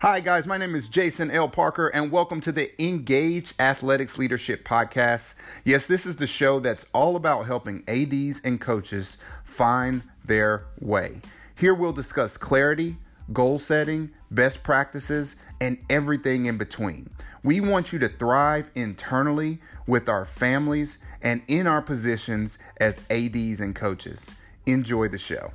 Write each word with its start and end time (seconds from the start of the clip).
Hi, 0.00 0.20
guys. 0.20 0.46
My 0.46 0.58
name 0.58 0.76
is 0.76 0.86
Jason 0.86 1.28
L. 1.28 1.48
Parker, 1.48 1.88
and 1.88 2.12
welcome 2.12 2.40
to 2.42 2.52
the 2.52 2.70
Engage 2.80 3.52
Athletics 3.58 4.16
Leadership 4.16 4.64
Podcast. 4.64 5.34
Yes, 5.64 5.88
this 5.88 6.06
is 6.06 6.18
the 6.18 6.26
show 6.28 6.60
that's 6.60 6.86
all 6.92 7.16
about 7.16 7.46
helping 7.46 7.82
ADs 7.88 8.40
and 8.44 8.60
coaches 8.60 9.18
find 9.42 10.04
their 10.24 10.66
way. 10.78 11.20
Here 11.56 11.74
we'll 11.74 11.92
discuss 11.92 12.36
clarity, 12.36 12.94
goal 13.32 13.58
setting, 13.58 14.10
best 14.30 14.62
practices, 14.62 15.34
and 15.60 15.78
everything 15.90 16.46
in 16.46 16.58
between. 16.58 17.10
We 17.42 17.60
want 17.60 17.92
you 17.92 17.98
to 17.98 18.08
thrive 18.08 18.70
internally 18.76 19.58
with 19.88 20.08
our 20.08 20.24
families 20.24 20.98
and 21.20 21.42
in 21.48 21.66
our 21.66 21.82
positions 21.82 22.60
as 22.76 23.00
ADs 23.10 23.58
and 23.58 23.74
coaches. 23.74 24.32
Enjoy 24.64 25.08
the 25.08 25.18
show. 25.18 25.50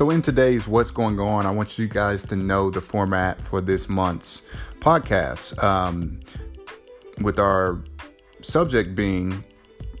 So, 0.00 0.08
in 0.08 0.22
today's 0.22 0.66
What's 0.66 0.90
Going 0.90 1.20
On, 1.20 1.44
I 1.44 1.50
want 1.50 1.78
you 1.78 1.86
guys 1.86 2.24
to 2.24 2.34
know 2.34 2.70
the 2.70 2.80
format 2.80 3.38
for 3.42 3.60
this 3.60 3.86
month's 3.86 4.46
podcast. 4.78 5.62
Um, 5.62 6.20
with 7.20 7.38
our 7.38 7.84
subject 8.40 8.94
being 8.94 9.44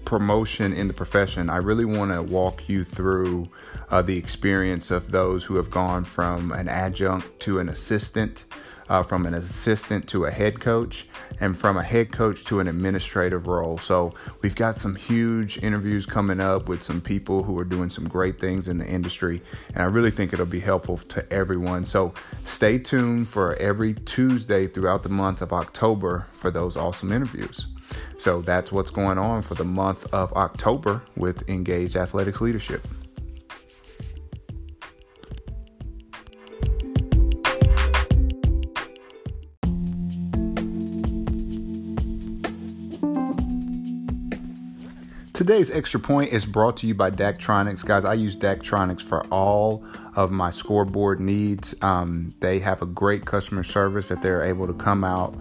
promotion 0.06 0.72
in 0.72 0.88
the 0.88 0.94
profession, 0.94 1.50
I 1.50 1.58
really 1.58 1.84
want 1.84 2.12
to 2.12 2.22
walk 2.22 2.66
you 2.66 2.82
through 2.82 3.50
uh, 3.90 4.00
the 4.00 4.16
experience 4.16 4.90
of 4.90 5.10
those 5.10 5.44
who 5.44 5.56
have 5.56 5.70
gone 5.70 6.04
from 6.04 6.50
an 6.50 6.66
adjunct 6.66 7.38
to 7.40 7.58
an 7.58 7.68
assistant, 7.68 8.44
uh, 8.90 9.04
from 9.04 9.24
an 9.24 9.32
assistant 9.32 10.08
to 10.08 10.24
a 10.26 10.32
head 10.32 10.60
coach, 10.60 11.06
and 11.40 11.56
from 11.56 11.76
a 11.76 11.82
head 11.82 12.10
coach 12.10 12.44
to 12.44 12.58
an 12.58 12.66
administrative 12.66 13.46
role. 13.46 13.78
So, 13.78 14.12
we've 14.42 14.56
got 14.56 14.76
some 14.76 14.96
huge 14.96 15.62
interviews 15.62 16.04
coming 16.04 16.40
up 16.40 16.68
with 16.68 16.82
some 16.82 17.00
people 17.00 17.44
who 17.44 17.56
are 17.58 17.64
doing 17.64 17.88
some 17.88 18.08
great 18.08 18.40
things 18.40 18.66
in 18.66 18.78
the 18.78 18.86
industry, 18.86 19.40
and 19.68 19.78
I 19.78 19.86
really 19.86 20.10
think 20.10 20.32
it'll 20.32 20.44
be 20.44 20.60
helpful 20.60 20.98
to 20.98 21.32
everyone. 21.32 21.84
So, 21.84 22.12
stay 22.44 22.78
tuned 22.78 23.28
for 23.28 23.54
every 23.56 23.94
Tuesday 23.94 24.66
throughout 24.66 25.04
the 25.04 25.08
month 25.08 25.40
of 25.40 25.52
October 25.52 26.26
for 26.32 26.50
those 26.50 26.76
awesome 26.76 27.12
interviews. 27.12 27.66
So, 28.18 28.42
that's 28.42 28.72
what's 28.72 28.90
going 28.90 29.18
on 29.18 29.42
for 29.42 29.54
the 29.54 29.64
month 29.64 30.12
of 30.12 30.32
October 30.32 31.02
with 31.16 31.48
Engage 31.48 31.94
Athletics 31.94 32.40
Leadership. 32.40 32.84
Today's 45.40 45.70
extra 45.70 45.98
point 45.98 46.34
is 46.34 46.44
brought 46.44 46.76
to 46.76 46.86
you 46.86 46.94
by 46.94 47.10
Daktronics. 47.10 47.82
Guys, 47.82 48.04
I 48.04 48.12
use 48.12 48.36
Daktronics 48.36 49.00
for 49.00 49.24
all 49.28 49.82
of 50.14 50.30
my 50.30 50.50
scoreboard 50.50 51.18
needs. 51.18 51.74
Um, 51.80 52.34
they 52.40 52.58
have 52.58 52.82
a 52.82 52.86
great 52.86 53.24
customer 53.24 53.64
service 53.64 54.08
that 54.08 54.20
they're 54.20 54.42
able 54.42 54.66
to 54.66 54.74
come 54.74 55.02
out 55.02 55.34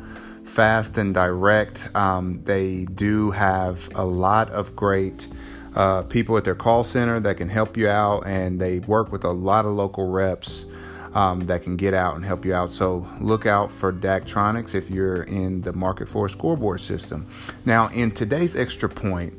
fast 0.45 0.97
and 0.97 1.13
direct. 1.13 1.93
Um, 1.97 2.41
they 2.45 2.85
do 2.85 3.31
have 3.31 3.89
a 3.93 4.05
lot 4.05 4.49
of 4.51 4.73
great 4.73 5.27
uh, 5.75 6.03
people 6.03 6.37
at 6.37 6.45
their 6.45 6.55
call 6.55 6.85
center 6.85 7.19
that 7.19 7.35
can 7.35 7.49
help 7.49 7.75
you 7.75 7.89
out, 7.89 8.25
and 8.25 8.61
they 8.61 8.79
work 8.79 9.11
with 9.11 9.25
a 9.25 9.31
lot 9.31 9.65
of 9.65 9.73
local 9.73 10.09
reps. 10.09 10.65
Um, 11.11 11.47
that 11.47 11.63
can 11.63 11.75
get 11.75 11.95
out 11.95 12.17
and 12.17 12.23
help 12.23 12.45
you 12.45 12.53
out. 12.53 12.69
So 12.69 13.09
look 13.19 13.47
out 13.47 13.71
for 13.71 13.91
Daktronics 13.91 14.75
if 14.75 14.91
you're 14.91 15.23
in 15.23 15.61
the 15.61 15.73
market 15.73 16.07
for 16.07 16.27
a 16.27 16.29
scoreboard 16.29 16.81
system. 16.81 17.27
Now, 17.65 17.87
in 17.87 18.11
today's 18.11 18.55
extra 18.55 18.87
point, 18.87 19.38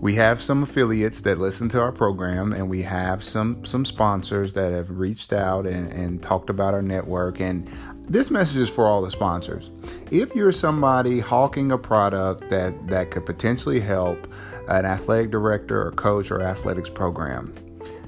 we 0.00 0.14
have 0.14 0.40
some 0.40 0.62
affiliates 0.62 1.20
that 1.20 1.38
listen 1.38 1.68
to 1.70 1.80
our 1.80 1.92
program 1.92 2.52
and 2.52 2.68
we 2.68 2.82
have 2.82 3.22
some 3.22 3.64
some 3.64 3.84
sponsors 3.84 4.54
that 4.54 4.72
have 4.72 4.90
reached 4.90 5.32
out 5.32 5.66
and, 5.66 5.92
and 5.92 6.22
talked 6.22 6.50
about 6.50 6.74
our 6.74 6.82
network. 6.82 7.40
And 7.40 7.68
this 8.08 8.30
message 8.30 8.56
is 8.56 8.70
for 8.70 8.86
all 8.86 9.02
the 9.02 9.10
sponsors. 9.10 9.70
If 10.10 10.34
you're 10.34 10.52
somebody 10.52 11.20
hawking 11.20 11.70
a 11.70 11.78
product 11.78 12.48
that 12.50 12.88
that 12.88 13.10
could 13.10 13.26
potentially 13.26 13.80
help 13.80 14.26
an 14.68 14.86
athletic 14.86 15.30
director 15.30 15.86
or 15.86 15.92
coach 15.92 16.30
or 16.30 16.40
athletics 16.40 16.88
program 16.88 17.54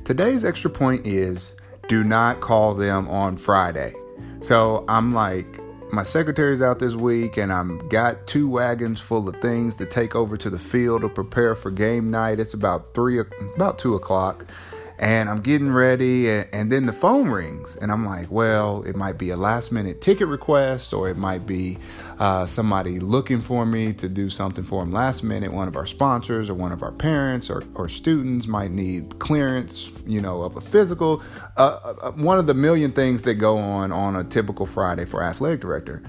today's 0.05 0.45
extra 0.45 0.71
point 0.71 1.07
is 1.07 1.55
do 1.89 2.03
not 2.03 2.41
call 2.41 2.75
them 2.75 3.09
on 3.09 3.37
friday. 3.37 3.95
So 4.41 4.85
i'm 4.89 5.13
like 5.13 5.61
my 5.93 6.03
secretary's 6.03 6.63
out 6.63 6.79
this 6.79 6.95
week 6.95 7.37
and 7.37 7.53
I'm 7.53 7.87
got 7.89 8.27
two 8.27 8.49
wagons 8.49 8.99
full 8.99 9.29
of 9.29 9.37
things 9.43 9.77
to 9.77 9.85
take 9.85 10.15
over 10.15 10.39
to 10.39 10.49
the 10.49 10.59
field 10.59 11.03
to 11.03 11.09
prepare 11.11 11.55
for 11.55 11.71
game 11.71 12.11
night. 12.11 12.41
It's 12.41 12.55
about 12.55 12.95
three, 12.95 13.21
about 13.55 13.79
two 13.79 13.95
o'clock, 13.95 14.47
and 14.99 15.29
I'm 15.29 15.41
getting 15.41 15.73
ready, 15.73 16.31
and, 16.31 16.49
and, 16.53 16.73
then 16.73 16.87
the 16.87 16.93
phone 16.93 17.29
rings, 17.29 17.77
and 17.77 17.91
I'm 17.91 18.05
like, 18.05 18.31
well, 18.31 18.83
it 18.83 18.97
might 18.97 19.19
be 19.19 19.31
a 19.31 19.37
last 19.37 19.73
minute 19.73 20.01
ticket 20.01 20.29
request, 20.29 20.93
or 20.93 21.09
it 21.09 21.17
might 21.17 21.47
be 21.47 21.79
uh, 22.19 22.47
somebody 22.47 23.01
looking 23.01 23.41
for 23.41 23.67
me 23.67 23.93
to 23.95 24.09
do 24.09 24.31
something 24.31 24.65
for 24.65 24.83
them 24.83 24.93
last 24.93 25.23
minute. 25.23 25.53
One 25.53 25.69
of 25.69 25.77
our 25.77 25.87
sponsors, 25.87 26.49
or 26.49 26.55
one 26.55 26.73
of 26.73 26.83
our 26.83 26.93
parents, 26.93 27.51
or, 27.51 27.65
or 27.75 27.89
students 27.89 28.47
might 28.47 28.71
need 28.71 29.19
clearance, 29.19 29.91
you 30.07 30.21
know, 30.21 30.43
of 30.43 30.57
a 30.57 30.61
physical. 30.61 31.23
Uh, 31.57 31.95
uh, 32.03 32.13
one 32.13 32.39
of 32.39 32.47
the 32.47 32.55
million 32.55 32.93
things 32.93 33.23
that 33.23 33.35
go 33.35 33.59
on 33.59 33.93
on 33.93 34.17
a 34.17 34.25
typical 34.25 34.67
Friday 34.67 35.05
for 35.05 35.23
athletic 35.23 35.61
director 35.61 36.03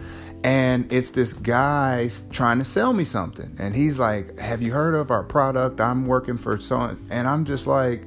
and 0.43 0.91
it's 0.91 1.11
this 1.11 1.33
guy 1.33 2.09
trying 2.31 2.59
to 2.59 2.66
sell 2.66 2.93
me 2.93 3.05
something 3.05 3.55
and 3.59 3.75
he's 3.75 3.97
like 3.97 4.38
have 4.39 4.61
you 4.61 4.73
heard 4.73 4.93
of 4.93 5.09
our 5.09 5.23
product 5.23 5.79
i'm 5.79 6.05
working 6.05 6.38
for 6.38 6.59
so 6.59 6.95
and 7.09 7.27
i'm 7.27 7.45
just 7.45 7.66
like 7.66 8.05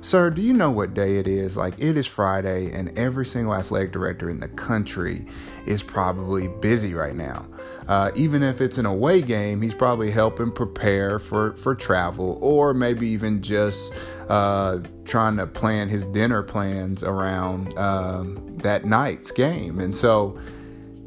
Sir, 0.00 0.30
do 0.30 0.40
you 0.40 0.52
know 0.52 0.70
what 0.70 0.94
day 0.94 1.18
it 1.18 1.26
is? 1.26 1.56
Like, 1.56 1.74
it 1.78 1.96
is 1.96 2.06
Friday, 2.06 2.70
and 2.70 2.96
every 2.96 3.26
single 3.26 3.54
athletic 3.54 3.90
director 3.90 4.30
in 4.30 4.38
the 4.38 4.48
country 4.48 5.26
is 5.66 5.82
probably 5.82 6.46
busy 6.46 6.94
right 6.94 7.16
now. 7.16 7.46
Uh, 7.88 8.12
even 8.14 8.44
if 8.44 8.60
it's 8.60 8.78
an 8.78 8.86
away 8.86 9.20
game, 9.20 9.60
he's 9.60 9.74
probably 9.74 10.10
helping 10.10 10.52
prepare 10.52 11.18
for, 11.18 11.56
for 11.56 11.74
travel, 11.74 12.38
or 12.40 12.74
maybe 12.74 13.08
even 13.08 13.42
just 13.42 13.92
uh, 14.28 14.78
trying 15.04 15.36
to 15.36 15.46
plan 15.48 15.88
his 15.88 16.04
dinner 16.06 16.44
plans 16.44 17.02
around 17.02 17.76
um, 17.76 18.56
that 18.58 18.84
night's 18.84 19.32
game. 19.32 19.80
And 19.80 19.96
so, 19.96 20.38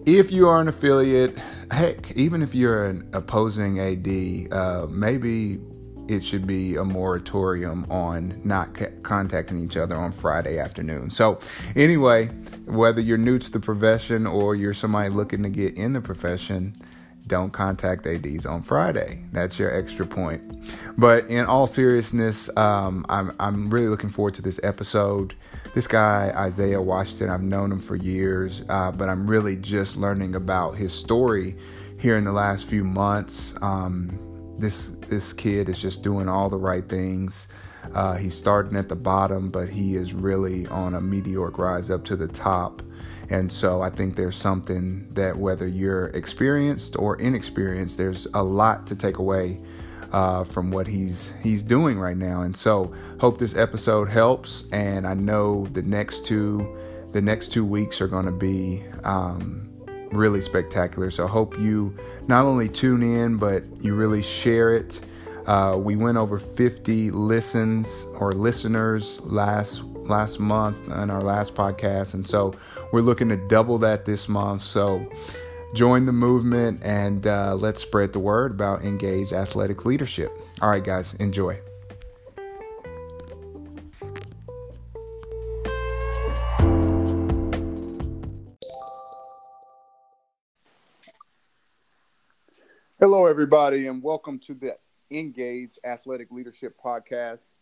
if 0.05 0.31
you 0.31 0.49
are 0.49 0.59
an 0.59 0.67
affiliate, 0.67 1.37
heck, 1.69 2.11
even 2.17 2.41
if 2.41 2.53
you're 2.53 2.85
an 2.85 3.07
opposing 3.13 3.79
AD, 3.79 4.51
uh, 4.51 4.87
maybe 4.89 5.59
it 6.07 6.23
should 6.23 6.45
be 6.45 6.75
a 6.75 6.83
moratorium 6.83 7.85
on 7.89 8.41
not 8.43 8.69
contacting 9.03 9.59
each 9.59 9.77
other 9.77 9.95
on 9.95 10.11
Friday 10.11 10.59
afternoon. 10.59 11.09
So, 11.09 11.39
anyway, 11.75 12.27
whether 12.65 13.01
you're 13.01 13.17
new 13.17 13.39
to 13.39 13.51
the 13.51 13.59
profession 13.59 14.27
or 14.27 14.55
you're 14.55 14.73
somebody 14.73 15.09
looking 15.09 15.43
to 15.43 15.49
get 15.49 15.75
in 15.75 15.93
the 15.93 16.01
profession, 16.01 16.73
don't 17.27 17.51
contact 17.51 18.05
ADs 18.05 18.45
on 18.45 18.61
Friday. 18.61 19.23
That's 19.31 19.57
your 19.57 19.73
extra 19.73 20.05
point. 20.05 20.41
But 20.97 21.29
in 21.29 21.45
all 21.45 21.67
seriousness, 21.67 22.55
um, 22.57 23.05
I'm, 23.07 23.33
I'm 23.39 23.69
really 23.69 23.87
looking 23.87 24.09
forward 24.09 24.33
to 24.35 24.41
this 24.41 24.59
episode. 24.63 25.35
This 25.73 25.87
guy, 25.87 26.33
Isaiah 26.35 26.81
Washington, 26.81 27.29
I've 27.29 27.41
known 27.41 27.71
him 27.71 27.79
for 27.79 27.95
years, 27.95 28.63
uh, 28.67 28.91
but 28.91 29.07
I'm 29.07 29.27
really 29.27 29.55
just 29.55 29.95
learning 29.95 30.35
about 30.35 30.75
his 30.75 30.93
story 30.93 31.55
here 31.97 32.17
in 32.17 32.25
the 32.25 32.33
last 32.33 32.65
few 32.65 32.83
months. 32.83 33.53
Um, 33.61 34.19
this 34.57 34.95
this 35.11 35.33
kid 35.33 35.69
is 35.69 35.79
just 35.79 36.01
doing 36.01 36.27
all 36.27 36.49
the 36.49 36.57
right 36.57 36.87
things. 36.89 37.47
Uh, 37.93 38.15
he's 38.15 38.33
starting 38.33 38.77
at 38.77 38.89
the 38.89 38.95
bottom, 38.95 39.51
but 39.51 39.69
he 39.69 39.95
is 39.95 40.13
really 40.13 40.65
on 40.67 40.95
a 40.95 41.01
meteoric 41.01 41.57
rise 41.57 41.91
up 41.91 42.05
to 42.05 42.15
the 42.15 42.27
top. 42.27 42.81
And 43.29 43.51
so 43.51 43.81
I 43.81 43.89
think 43.89 44.15
there's 44.15 44.37
something 44.37 45.07
that 45.13 45.37
whether 45.37 45.67
you're 45.67 46.07
experienced 46.07 46.97
or 46.97 47.17
inexperienced, 47.17 47.97
there's 47.97 48.25
a 48.33 48.41
lot 48.41 48.87
to 48.87 48.95
take 48.95 49.17
away 49.17 49.59
uh, 50.13 50.43
from 50.45 50.71
what 50.71 50.87
he's 50.87 51.31
he's 51.43 51.61
doing 51.61 51.99
right 51.99 52.17
now. 52.17 52.41
And 52.41 52.55
so 52.55 52.93
hope 53.19 53.37
this 53.37 53.55
episode 53.55 54.09
helps. 54.09 54.69
And 54.71 55.05
I 55.05 55.13
know 55.13 55.65
the 55.67 55.81
next 55.81 56.25
two 56.25 56.77
the 57.11 57.21
next 57.21 57.51
two 57.51 57.65
weeks 57.65 57.99
are 57.99 58.07
going 58.07 58.25
to 58.25 58.31
be 58.31 58.83
um, 59.03 59.70
really 60.11 60.41
spectacular. 60.41 61.11
So 61.11 61.25
I 61.25 61.29
hope 61.29 61.59
you 61.59 61.95
not 62.27 62.45
only 62.45 62.69
tune 62.69 63.03
in, 63.03 63.37
but 63.37 63.63
you 63.81 63.95
really 63.95 64.21
share 64.21 64.75
it. 64.75 64.99
Uh, 65.45 65.77
we 65.77 65.95
went 65.95 66.17
over 66.17 66.37
50 66.37 67.11
listens 67.11 68.05
or 68.19 68.31
listeners 68.31 69.19
last 69.21 69.83
last 69.83 70.39
month 70.39 70.89
on 70.89 71.09
our 71.09 71.21
last 71.21 71.55
podcast, 71.55 72.13
and 72.13 72.27
so 72.27 72.53
we're 72.91 73.01
looking 73.01 73.29
to 73.29 73.37
double 73.47 73.77
that 73.79 74.05
this 74.05 74.27
month. 74.27 74.61
So 74.61 75.07
join 75.73 76.05
the 76.05 76.11
movement 76.11 76.81
and 76.83 77.25
uh, 77.25 77.55
let's 77.55 77.81
spread 77.81 78.13
the 78.13 78.19
word 78.19 78.51
about 78.51 78.83
engaged 78.83 79.33
athletic 79.33 79.85
leadership. 79.85 80.31
All 80.61 80.69
right, 80.69 80.83
guys, 80.83 81.13
enjoy. 81.15 81.59
Everybody, 93.31 93.87
and 93.87 94.03
welcome 94.03 94.37
to 94.37 94.53
the 94.53 94.75
Engage 95.09 95.79
Athletic 95.85 96.31
Leadership 96.31 96.75
Podcast 96.83 97.53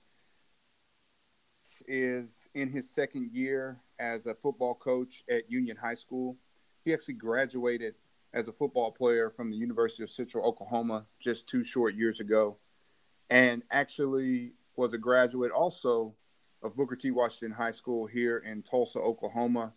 is 1.87 2.49
in 2.55 2.71
his 2.71 2.89
second 2.89 3.29
year 3.31 3.79
as 3.99 4.25
a 4.25 4.33
football 4.33 4.73
coach 4.73 5.23
at 5.29 5.43
Union 5.47 5.77
High 5.77 5.93
School. 5.93 6.35
He 6.83 6.91
actually 6.91 7.13
graduated 7.13 7.93
as 8.33 8.47
a 8.47 8.51
football 8.51 8.91
player 8.91 9.29
from 9.29 9.51
the 9.51 9.57
University 9.57 10.01
of 10.01 10.09
Central 10.09 10.43
Oklahoma 10.43 11.05
just 11.19 11.45
two 11.45 11.63
short 11.63 11.93
years 11.93 12.19
ago, 12.19 12.57
and 13.29 13.61
actually 13.69 14.53
was 14.75 14.93
a 14.93 14.97
graduate 14.97 15.51
also 15.51 16.15
of 16.63 16.75
Booker 16.75 16.95
T. 16.95 17.11
Washington 17.11 17.55
High 17.55 17.69
School 17.69 18.07
here 18.07 18.39
in 18.39 18.63
Tulsa, 18.63 18.97
Oklahoma. 18.97 19.73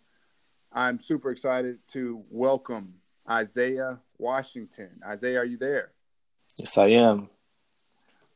I'm 0.71 0.99
super 0.99 1.29
excited 1.29 1.77
to 1.89 2.23
welcome 2.31 2.95
Isaiah 3.29 3.99
Washington. 4.23 4.89
Isaiah, 5.05 5.39
are 5.39 5.45
you 5.45 5.57
there? 5.57 5.91
Yes, 6.57 6.77
I 6.77 6.87
am. 6.87 7.29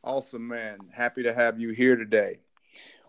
Awesome, 0.04 0.46
man. 0.48 0.80
Happy 0.92 1.24
to 1.24 1.34
have 1.34 1.60
you 1.60 1.70
here 1.70 1.96
today. 1.96 2.40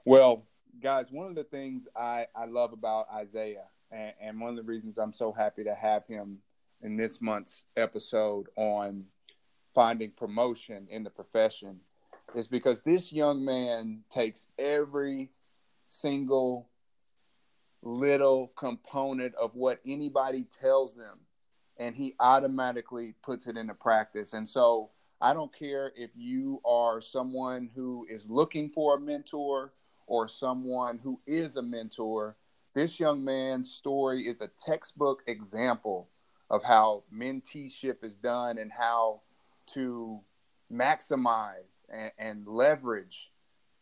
Well, 0.04 0.46
guys, 0.80 1.10
one 1.10 1.26
of 1.26 1.34
the 1.34 1.44
things 1.44 1.88
I, 1.96 2.26
I 2.36 2.46
love 2.46 2.72
about 2.72 3.06
Isaiah, 3.12 3.66
and, 3.90 4.12
and 4.20 4.40
one 4.40 4.50
of 4.50 4.56
the 4.56 4.62
reasons 4.62 4.96
I'm 4.96 5.12
so 5.12 5.32
happy 5.32 5.64
to 5.64 5.74
have 5.74 6.06
him 6.06 6.38
in 6.80 6.96
this 6.96 7.20
month's 7.20 7.64
episode 7.76 8.46
on 8.54 9.04
finding 9.74 10.12
promotion 10.12 10.86
in 10.88 11.02
the 11.02 11.10
profession, 11.10 11.80
is 12.36 12.46
because 12.46 12.80
this 12.82 13.12
young 13.12 13.44
man 13.44 14.04
takes 14.08 14.46
every 14.56 15.30
single 15.88 16.68
little 17.82 18.52
component 18.56 19.34
of 19.34 19.56
what 19.56 19.80
anybody 19.84 20.44
tells 20.60 20.94
them 20.94 21.18
and 21.78 21.94
he 21.94 22.14
automatically 22.20 23.14
puts 23.22 23.46
it 23.46 23.56
into 23.56 23.74
practice. 23.74 24.32
And 24.32 24.48
so 24.48 24.90
I 25.20 25.32
don't 25.32 25.56
care 25.56 25.92
if 25.96 26.10
you 26.16 26.60
are 26.64 27.00
someone 27.00 27.70
who 27.74 28.06
is 28.08 28.28
looking 28.28 28.68
for 28.68 28.96
a 28.96 29.00
mentor 29.00 29.72
or 30.06 30.28
someone 30.28 30.98
who 30.98 31.20
is 31.26 31.56
a 31.56 31.62
mentor. 31.62 32.36
This 32.74 33.00
young 33.00 33.24
man's 33.24 33.70
story 33.70 34.26
is 34.26 34.40
a 34.40 34.50
textbook 34.64 35.22
example 35.26 36.08
of 36.50 36.62
how 36.62 37.04
menteeship 37.14 38.04
is 38.04 38.16
done 38.16 38.58
and 38.58 38.72
how 38.72 39.20
to 39.74 40.20
maximize 40.72 41.84
and, 41.92 42.12
and 42.18 42.46
leverage 42.46 43.32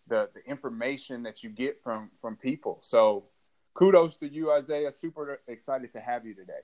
the, 0.08 0.31
the 0.34 0.40
information 0.48 1.22
that 1.25 1.43
you 1.43 1.50
get 1.50 1.82
from 1.82 2.10
from 2.20 2.37
people. 2.37 2.78
So 2.82 3.25
kudos 3.75 4.16
to 4.16 4.28
you, 4.28 4.52
Isaiah. 4.52 4.90
Super 4.93 5.40
excited 5.48 5.93
to 5.93 6.00
have 6.00 6.25
you 6.25 6.34
today. 6.34 6.62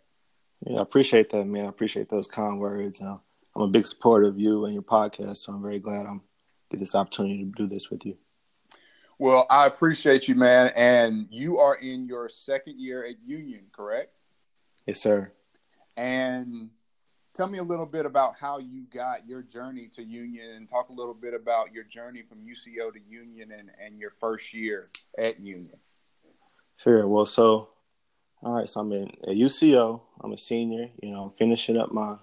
Yeah, 0.66 0.78
I 0.78 0.82
appreciate 0.82 1.30
that, 1.30 1.46
man. 1.46 1.66
I 1.66 1.68
appreciate 1.68 2.08
those 2.08 2.26
kind 2.26 2.58
words. 2.60 3.00
Uh, 3.00 3.16
I'm 3.54 3.62
a 3.62 3.68
big 3.68 3.84
supporter 3.84 4.26
of 4.26 4.38
you 4.38 4.64
and 4.64 4.74
your 4.74 4.82
podcast, 4.82 5.38
so 5.38 5.52
I'm 5.52 5.62
very 5.62 5.78
glad 5.78 6.06
I'm 6.06 6.22
get 6.70 6.80
this 6.80 6.94
opportunity 6.94 7.44
to 7.44 7.50
do 7.50 7.66
this 7.66 7.90
with 7.90 8.06
you. 8.06 8.16
Well, 9.18 9.46
I 9.50 9.66
appreciate 9.66 10.26
you, 10.26 10.34
man. 10.34 10.72
And 10.74 11.28
you 11.30 11.58
are 11.58 11.76
in 11.76 12.06
your 12.06 12.28
second 12.28 12.80
year 12.80 13.04
at 13.04 13.16
Union, 13.24 13.64
correct? 13.72 14.14
Yes, 14.86 15.00
sir. 15.00 15.32
And 15.96 16.70
tell 17.34 17.46
me 17.46 17.58
a 17.58 17.62
little 17.62 17.86
bit 17.86 18.06
about 18.06 18.34
how 18.40 18.58
you 18.58 18.84
got 18.92 19.28
your 19.28 19.42
journey 19.42 19.88
to 19.88 20.02
Union 20.02 20.50
and 20.56 20.68
talk 20.68 20.88
a 20.88 20.92
little 20.92 21.14
bit 21.14 21.34
about 21.34 21.72
your 21.72 21.84
journey 21.84 22.22
from 22.22 22.38
UCO 22.38 22.92
to 22.92 23.00
Union 23.08 23.52
and, 23.52 23.70
and 23.84 23.98
your 23.98 24.10
first 24.10 24.54
year 24.54 24.88
at 25.18 25.38
Union. 25.38 25.76
Sure. 26.78 27.06
Well, 27.06 27.26
so 27.26 27.68
all 28.42 28.54
right, 28.54 28.68
so 28.68 28.80
I'm 28.80 28.92
in 28.92 29.04
at 29.04 29.36
UCO. 29.36 30.00
I'm 30.22 30.32
a 30.32 30.38
senior. 30.38 30.88
You 31.02 31.10
know, 31.10 31.24
I'm 31.24 31.30
finishing 31.30 31.76
up 31.76 31.92
my, 31.92 32.16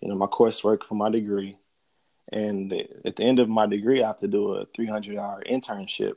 you 0.00 0.08
know, 0.08 0.14
my 0.14 0.26
coursework 0.26 0.84
for 0.84 0.94
my 0.94 1.10
degree, 1.10 1.56
and 2.32 2.72
at 3.04 3.16
the 3.16 3.24
end 3.24 3.38
of 3.38 3.48
my 3.48 3.66
degree, 3.66 4.02
I 4.02 4.08
have 4.08 4.16
to 4.18 4.28
do 4.28 4.52
a 4.52 4.66
300 4.66 5.16
hour 5.16 5.42
internship. 5.50 6.14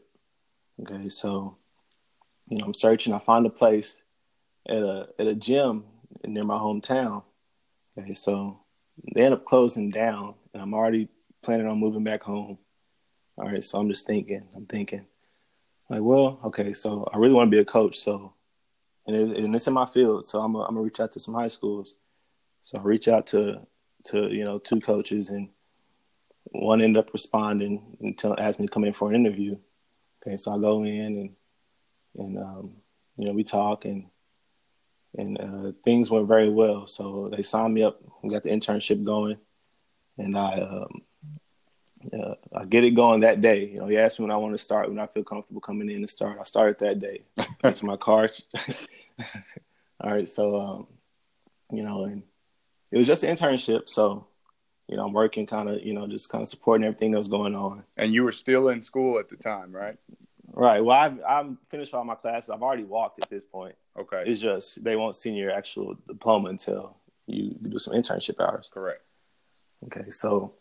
Okay, 0.81 1.09
so, 1.09 1.57
you 2.49 2.57
know, 2.57 2.65
I'm 2.65 2.73
searching. 2.73 3.13
I 3.13 3.19
find 3.19 3.45
a 3.45 3.49
place 3.49 4.03
at 4.67 4.83
a 4.83 5.09
at 5.17 5.27
a 5.27 5.35
gym 5.35 5.85
near 6.25 6.43
my 6.43 6.57
hometown. 6.57 7.23
Okay, 7.97 8.13
so 8.13 8.59
they 9.13 9.23
end 9.23 9.33
up 9.33 9.45
closing 9.45 9.89
down, 9.89 10.35
and 10.53 10.61
I'm 10.61 10.73
already 10.73 11.07
planning 11.41 11.67
on 11.67 11.79
moving 11.79 12.03
back 12.03 12.23
home. 12.23 12.57
All 13.37 13.47
right, 13.47 13.63
so 13.63 13.79
I'm 13.79 13.89
just 13.89 14.05
thinking. 14.05 14.43
I'm 14.55 14.65
thinking, 14.65 15.05
like, 15.89 16.01
well, 16.01 16.39
okay, 16.45 16.73
so 16.73 17.09
I 17.13 17.17
really 17.17 17.33
want 17.33 17.49
to 17.49 17.55
be 17.55 17.61
a 17.61 17.65
coach, 17.65 17.97
so 17.97 18.33
and, 19.07 19.15
it, 19.15 19.37
and 19.37 19.55
it's 19.55 19.67
in 19.67 19.73
my 19.73 19.85
field. 19.85 20.25
So 20.25 20.41
I'm, 20.41 20.53
gonna 20.53 20.81
reach 20.81 20.99
out 20.99 21.11
to 21.13 21.19
some 21.19 21.33
high 21.33 21.47
schools. 21.47 21.95
So 22.61 22.77
I 22.77 22.81
reach 22.81 23.07
out 23.07 23.27
to 23.27 23.65
to 24.05 24.33
you 24.33 24.43
know 24.43 24.59
two 24.59 24.79
coaches, 24.79 25.29
and 25.29 25.49
one 26.45 26.81
ended 26.81 26.99
up 27.03 27.13
responding 27.13 27.97
and 28.01 28.17
tell, 28.17 28.39
asked 28.39 28.59
me 28.59 28.67
to 28.67 28.71
come 28.71 28.83
in 28.83 28.93
for 28.93 29.09
an 29.09 29.15
interview. 29.15 29.57
Okay, 30.21 30.37
so 30.37 30.55
I 30.55 30.59
go 30.59 30.83
in 30.83 31.17
and 31.17 31.29
and 32.17 32.37
um, 32.37 32.71
you 33.17 33.25
know 33.25 33.33
we 33.33 33.43
talk 33.43 33.85
and 33.85 34.05
and 35.17 35.39
uh, 35.39 35.71
things 35.83 36.09
went 36.09 36.27
very 36.27 36.49
well. 36.49 36.87
So 36.87 37.29
they 37.35 37.43
signed 37.43 37.73
me 37.73 37.83
up. 37.83 38.01
We 38.23 38.29
got 38.29 38.43
the 38.43 38.49
internship 38.49 39.03
going, 39.03 39.37
and 40.17 40.37
I 40.37 40.61
um, 40.61 41.01
uh, 42.13 42.35
I 42.53 42.65
get 42.65 42.83
it 42.83 42.91
going 42.91 43.21
that 43.21 43.41
day. 43.41 43.65
You 43.65 43.77
know, 43.77 43.87
he 43.87 43.97
asked 43.97 44.19
me 44.19 44.23
when 44.23 44.31
I 44.31 44.37
want 44.37 44.53
to 44.53 44.57
start, 44.57 44.89
when 44.89 44.99
I 44.99 45.07
feel 45.07 45.23
comfortable 45.23 45.61
coming 45.61 45.89
in 45.89 46.01
to 46.01 46.07
start. 46.07 46.37
I 46.39 46.43
started 46.43 46.79
that 46.79 46.99
day. 46.99 47.21
Went 47.63 47.75
to 47.77 47.85
my 47.85 47.97
car. 47.97 48.29
All 50.01 50.11
right, 50.11 50.27
so 50.27 50.59
um, 50.59 50.87
you 51.71 51.83
know, 51.83 52.05
and 52.05 52.23
it 52.91 52.97
was 52.97 53.07
just 53.07 53.23
an 53.23 53.35
internship, 53.35 53.87
so 53.87 54.27
you 54.91 54.97
know, 54.97 55.05
I'm 55.05 55.13
working 55.13 55.45
kind 55.45 55.69
of, 55.69 55.81
you 55.83 55.93
know, 55.93 56.05
just 56.05 56.29
kind 56.29 56.41
of 56.41 56.49
supporting 56.49 56.85
everything 56.85 57.11
that 57.11 57.17
was 57.17 57.29
going 57.29 57.55
on. 57.55 57.83
And 57.95 58.13
you 58.13 58.23
were 58.23 58.33
still 58.33 58.69
in 58.69 58.81
school 58.81 59.19
at 59.19 59.29
the 59.29 59.37
time, 59.37 59.71
right? 59.71 59.97
Right. 60.53 60.83
Well, 60.83 60.97
I've 60.97 61.19
I'm 61.27 61.57
finished 61.69 61.93
all 61.93 62.03
my 62.03 62.15
classes. 62.15 62.49
I've 62.49 62.61
already 62.61 62.83
walked 62.83 63.21
at 63.23 63.29
this 63.29 63.45
point. 63.45 63.75
Okay. 63.97 64.23
It's 64.25 64.41
just 64.41 64.83
they 64.83 64.97
won't 64.97 65.15
send 65.15 65.37
your 65.37 65.51
actual 65.51 65.95
diploma 66.07 66.49
until 66.49 66.97
you 67.25 67.55
do 67.61 67.79
some 67.79 67.93
internship 67.93 68.39
hours. 68.41 68.69
Correct. 68.73 69.01
Okay, 69.85 70.09
so 70.09 70.53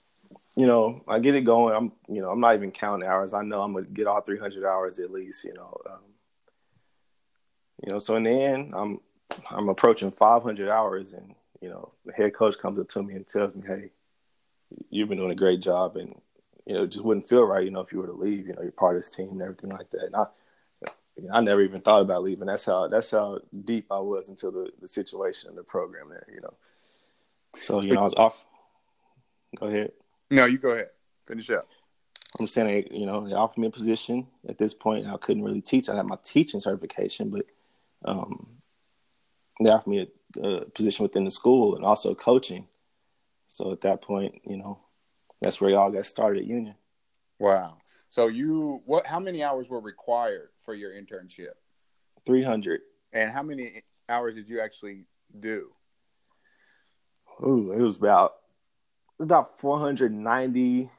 you 0.60 0.66
know, 0.66 1.02
I 1.08 1.20
get 1.20 1.34
it 1.34 1.40
going. 1.40 1.74
I'm, 1.74 1.90
you 2.14 2.20
know, 2.20 2.30
I'm 2.30 2.38
not 2.38 2.54
even 2.54 2.70
counting 2.70 3.08
hours. 3.08 3.32
I 3.32 3.42
know 3.42 3.62
I'm 3.62 3.72
gonna 3.72 3.86
get 3.86 4.06
all 4.06 4.20
300 4.20 4.62
hours 4.62 4.98
at 4.98 5.10
least. 5.10 5.42
You 5.42 5.54
know, 5.54 5.74
um, 5.88 6.00
you 7.82 7.90
know. 7.90 7.98
So 7.98 8.16
in 8.16 8.24
the 8.24 8.30
end, 8.30 8.74
I'm, 8.76 9.00
I'm 9.48 9.70
approaching 9.70 10.10
500 10.10 10.68
hours, 10.68 11.14
and 11.14 11.34
you 11.62 11.70
know, 11.70 11.92
the 12.04 12.12
head 12.12 12.34
coach 12.34 12.58
comes 12.58 12.78
up 12.78 12.90
to 12.90 13.02
me 13.02 13.14
and 13.14 13.26
tells 13.26 13.54
me, 13.54 13.62
"Hey, 13.66 13.90
you've 14.90 15.08
been 15.08 15.16
doing 15.16 15.30
a 15.30 15.34
great 15.34 15.62
job, 15.62 15.96
and 15.96 16.14
you 16.66 16.74
know, 16.74 16.82
it 16.82 16.88
just 16.88 17.06
wouldn't 17.06 17.26
feel 17.26 17.44
right, 17.44 17.64
you 17.64 17.70
know, 17.70 17.80
if 17.80 17.90
you 17.90 17.98
were 17.98 18.06
to 18.06 18.12
leave. 18.12 18.46
You 18.46 18.52
know, 18.52 18.60
you're 18.60 18.72
part 18.72 18.96
of 18.96 18.98
this 18.98 19.08
team 19.08 19.30
and 19.30 19.40
everything 19.40 19.70
like 19.70 19.88
that." 19.92 20.04
And 20.08 20.14
I, 20.14 21.38
I 21.38 21.40
never 21.40 21.62
even 21.62 21.80
thought 21.80 22.02
about 22.02 22.22
leaving. 22.22 22.48
That's 22.48 22.66
how 22.66 22.86
that's 22.88 23.12
how 23.12 23.38
deep 23.64 23.86
I 23.90 24.00
was 24.00 24.28
into 24.28 24.50
the 24.50 24.70
the 24.78 24.88
situation 24.88 25.48
and 25.48 25.56
the 25.56 25.62
program 25.62 26.10
there. 26.10 26.26
You 26.30 26.42
know, 26.42 26.54
so 27.56 27.80
you 27.80 27.94
know, 27.94 28.00
I 28.00 28.04
was 28.04 28.14
off. 28.14 28.44
Go 29.58 29.68
ahead. 29.68 29.92
No, 30.30 30.44
you 30.44 30.58
go 30.58 30.70
ahead. 30.70 30.90
Finish 31.26 31.50
up. 31.50 31.64
I'm 32.38 32.46
saying, 32.46 32.88
you 32.92 33.06
know, 33.06 33.26
they 33.26 33.34
offered 33.34 33.60
me 33.60 33.66
a 33.66 33.70
position. 33.70 34.26
At 34.48 34.58
this 34.58 34.72
point, 34.72 35.06
I 35.06 35.16
couldn't 35.16 35.42
really 35.42 35.60
teach. 35.60 35.88
I 35.88 35.96
had 35.96 36.06
my 36.06 36.18
teaching 36.22 36.60
certification, 36.60 37.28
but 37.30 37.46
um, 38.04 38.46
they 39.60 39.70
offered 39.70 39.90
me 39.90 40.08
a, 40.36 40.40
a, 40.40 40.64
position 40.66 41.02
within 41.02 41.24
the 41.24 41.30
school 41.30 41.74
and 41.74 41.84
also 41.84 42.14
coaching. 42.14 42.66
So 43.48 43.72
at 43.72 43.80
that 43.80 44.00
point, 44.00 44.40
you 44.44 44.56
know, 44.56 44.78
that's 45.42 45.60
where 45.60 45.70
y'all 45.70 45.90
got 45.90 46.06
started 46.06 46.42
at 46.42 46.48
Union. 46.48 46.76
Wow. 47.40 47.78
So 48.10 48.28
you, 48.28 48.82
what? 48.86 49.06
How 49.06 49.18
many 49.18 49.42
hours 49.42 49.68
were 49.68 49.80
required 49.80 50.50
for 50.64 50.74
your 50.74 50.92
internship? 50.92 51.54
Three 52.24 52.42
hundred. 52.42 52.82
And 53.12 53.30
how 53.30 53.42
many 53.42 53.80
hours 54.08 54.36
did 54.36 54.48
you 54.48 54.60
actually 54.60 55.06
do? 55.40 55.72
Ooh, 57.42 57.72
it 57.72 57.80
was 57.80 57.96
about 57.96 58.34
about 59.20 59.58
490. 59.58 60.90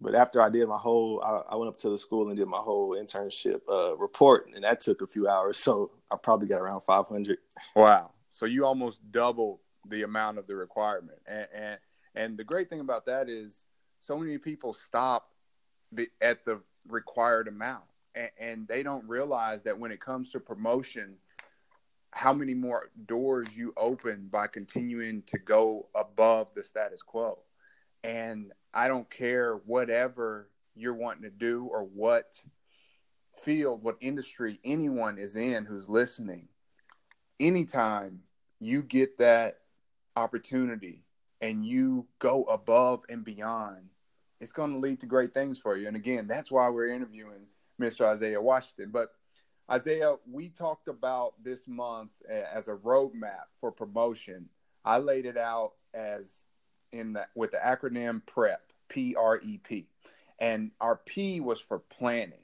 But 0.00 0.14
after 0.14 0.40
I 0.40 0.48
did 0.48 0.66
my 0.66 0.78
whole, 0.78 1.22
I, 1.22 1.52
I, 1.52 1.56
went 1.56 1.68
up 1.68 1.76
to 1.78 1.90
the 1.90 1.98
school 1.98 2.28
and 2.28 2.36
did 2.36 2.48
my 2.48 2.58
whole 2.58 2.96
internship 2.96 3.60
uh, 3.68 3.94
report, 3.96 4.48
and 4.54 4.64
that 4.64 4.80
took 4.80 5.02
a 5.02 5.06
few 5.06 5.28
hours. 5.28 5.58
So 5.58 5.90
I 6.10 6.16
probably 6.16 6.48
got 6.48 6.60
around 6.60 6.80
500. 6.80 7.36
Wow! 7.76 8.12
So 8.30 8.46
you 8.46 8.64
almost 8.64 9.00
double 9.12 9.60
the 9.86 10.02
amount 10.02 10.38
of 10.38 10.46
the 10.46 10.56
requirement, 10.56 11.18
and 11.26 11.46
and, 11.54 11.78
and 12.14 12.38
the 12.38 12.44
great 12.44 12.70
thing 12.70 12.80
about 12.80 13.04
that 13.06 13.28
is 13.28 13.66
so 13.98 14.16
many 14.16 14.38
people 14.38 14.72
stop 14.72 15.28
at 16.22 16.46
the 16.46 16.62
required 16.88 17.46
amount, 17.46 17.84
and, 18.14 18.30
and 18.38 18.68
they 18.68 18.82
don't 18.82 19.06
realize 19.06 19.62
that 19.64 19.78
when 19.78 19.92
it 19.92 20.00
comes 20.00 20.32
to 20.32 20.40
promotion, 20.40 21.16
how 22.12 22.32
many 22.32 22.54
more 22.54 22.90
doors 23.06 23.56
you 23.56 23.72
open 23.76 24.28
by 24.30 24.46
continuing 24.46 25.22
to 25.22 25.38
go 25.38 25.88
above 25.94 26.48
the 26.54 26.64
status 26.64 27.02
quo. 27.02 27.38
And 28.02 28.52
I 28.74 28.88
don't 28.88 29.08
care 29.10 29.56
whatever 29.66 30.48
you're 30.74 30.94
wanting 30.94 31.22
to 31.22 31.30
do 31.30 31.68
or 31.70 31.84
what 31.84 32.40
field, 33.42 33.82
what 33.82 33.96
industry 34.00 34.58
anyone 34.64 35.18
is 35.18 35.36
in 35.36 35.64
who's 35.64 35.88
listening. 35.88 36.48
Anytime 37.38 38.20
you 38.58 38.82
get 38.82 39.18
that 39.18 39.58
opportunity 40.16 41.04
and 41.40 41.64
you 41.64 42.06
go 42.18 42.44
above 42.44 43.04
and 43.08 43.24
beyond, 43.24 43.88
it's 44.40 44.52
going 44.52 44.72
to 44.72 44.78
lead 44.78 45.00
to 45.00 45.06
great 45.06 45.32
things 45.32 45.58
for 45.58 45.76
you. 45.76 45.86
And 45.86 45.96
again, 45.96 46.26
that's 46.26 46.50
why 46.50 46.68
we're 46.68 46.88
interviewing 46.88 47.46
Mr. 47.80 48.06
Isaiah 48.06 48.40
Washington. 48.40 48.90
But 48.90 49.10
Isaiah, 49.70 50.16
we 50.28 50.48
talked 50.48 50.88
about 50.88 51.34
this 51.44 51.68
month 51.68 52.10
as 52.28 52.66
a 52.66 52.74
roadmap 52.74 53.44
for 53.60 53.70
promotion. 53.70 54.48
I 54.84 54.98
laid 54.98 55.26
it 55.26 55.36
out 55.36 55.74
as 55.94 56.44
in 56.92 57.12
the 57.12 57.26
with 57.36 57.52
the 57.52 57.58
acronym 57.58 58.24
PREP, 58.26 58.72
P 58.88 59.14
R 59.14 59.40
E 59.42 59.58
P. 59.58 59.86
And 60.40 60.72
our 60.80 60.96
P 60.96 61.40
was 61.40 61.60
for 61.60 61.78
planning. 61.78 62.42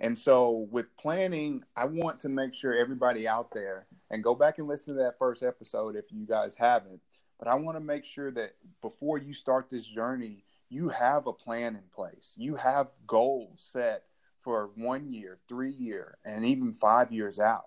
And 0.00 0.16
so 0.16 0.66
with 0.70 0.96
planning, 0.96 1.62
I 1.76 1.84
want 1.84 2.20
to 2.20 2.28
make 2.28 2.54
sure 2.54 2.74
everybody 2.74 3.28
out 3.28 3.50
there 3.52 3.86
and 4.10 4.24
go 4.24 4.34
back 4.34 4.58
and 4.58 4.66
listen 4.66 4.94
to 4.94 5.02
that 5.02 5.18
first 5.18 5.42
episode 5.42 5.94
if 5.94 6.06
you 6.10 6.24
guys 6.24 6.54
haven't. 6.54 7.00
But 7.38 7.48
I 7.48 7.54
want 7.56 7.76
to 7.76 7.80
make 7.80 8.04
sure 8.04 8.30
that 8.30 8.54
before 8.80 9.18
you 9.18 9.34
start 9.34 9.68
this 9.68 9.86
journey, 9.86 10.44
you 10.70 10.88
have 10.88 11.26
a 11.26 11.32
plan 11.32 11.74
in 11.74 11.82
place. 11.94 12.34
You 12.36 12.56
have 12.56 12.92
goals 13.06 13.60
set 13.60 14.04
for 14.42 14.70
one 14.74 15.08
year, 15.08 15.38
three 15.48 15.70
year, 15.70 16.18
and 16.24 16.44
even 16.44 16.72
five 16.72 17.12
years 17.12 17.38
out. 17.38 17.64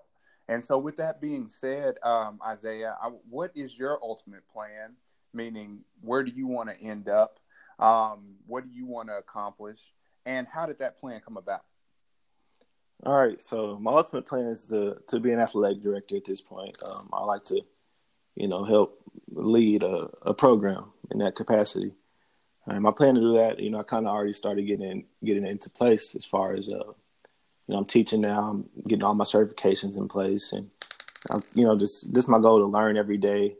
And 0.48 0.64
so, 0.64 0.78
with 0.78 0.98
that 0.98 1.22
being 1.22 1.48
said, 1.48 1.96
um, 2.04 2.40
Isaiah, 2.46 2.96
I, 3.02 3.08
what 3.30 3.52
is 3.56 3.78
your 3.78 4.00
ultimate 4.02 4.48
plan? 4.48 4.96
Meaning, 5.34 5.80
where 6.02 6.24
do 6.24 6.32
you 6.32 6.48
want 6.48 6.70
to 6.70 6.80
end 6.80 7.10
up? 7.10 7.40
Um, 7.80 8.36
what 8.46 8.64
do 8.64 8.70
you 8.70 8.86
want 8.86 9.10
to 9.10 9.18
accomplish? 9.18 9.92
And 10.26 10.48
how 10.48 10.66
did 10.66 10.80
that 10.80 11.00
plan 11.00 11.22
come 11.24 11.38
about? 11.38 11.62
All 13.06 13.14
right. 13.14 13.42
So, 13.42 13.78
my 13.80 13.92
ultimate 13.92 14.28
plan 14.28 14.46
is 14.46 14.68
to 14.68 14.98
to 15.08 15.20
be 15.20 15.32
an 15.32 15.40
athletic 15.40 15.82
director 15.82 16.16
at 16.16 16.26
this 16.26 16.42
point. 16.42 16.78
Um, 16.90 17.10
I 17.12 17.24
like 17.24 17.44
to, 17.46 17.62
you 18.36 18.48
know, 18.48 18.64
help 18.64 19.00
lead 19.32 19.84
a, 19.84 20.10
a 20.22 20.34
program 20.34 20.92
in 21.12 21.20
that 21.20 21.36
capacity. 21.36 21.94
And 22.68 22.82
my 22.82 22.92
plan 22.92 23.16
to 23.16 23.22
do 23.22 23.34
that, 23.34 23.60
you 23.60 23.70
know, 23.70 23.80
I 23.80 23.84
kind 23.84 24.08
of 24.08 24.14
already 24.14 24.34
started 24.34 24.64
getting 24.64 24.90
in, 24.90 25.04
getting 25.24 25.46
into 25.46 25.70
place 25.70 26.16
as 26.16 26.26
far 26.26 26.54
as, 26.54 26.68
uh, 26.68 26.94
you 27.68 27.74
know, 27.74 27.78
I'm 27.78 27.86
teaching 27.86 28.22
now. 28.22 28.50
I'm 28.50 28.70
getting 28.88 29.04
all 29.04 29.16
my 29.16 29.24
certifications 29.24 29.98
in 29.98 30.08
place, 30.08 30.54
and 30.54 30.70
I'm, 31.32 31.42
you 31.56 31.66
know, 31.66 31.78
just 31.78 32.14
this 32.14 32.28
my 32.28 32.40
goal 32.40 32.60
to 32.60 32.66
learn 32.66 32.98
every 32.98 33.18
day, 33.18 33.56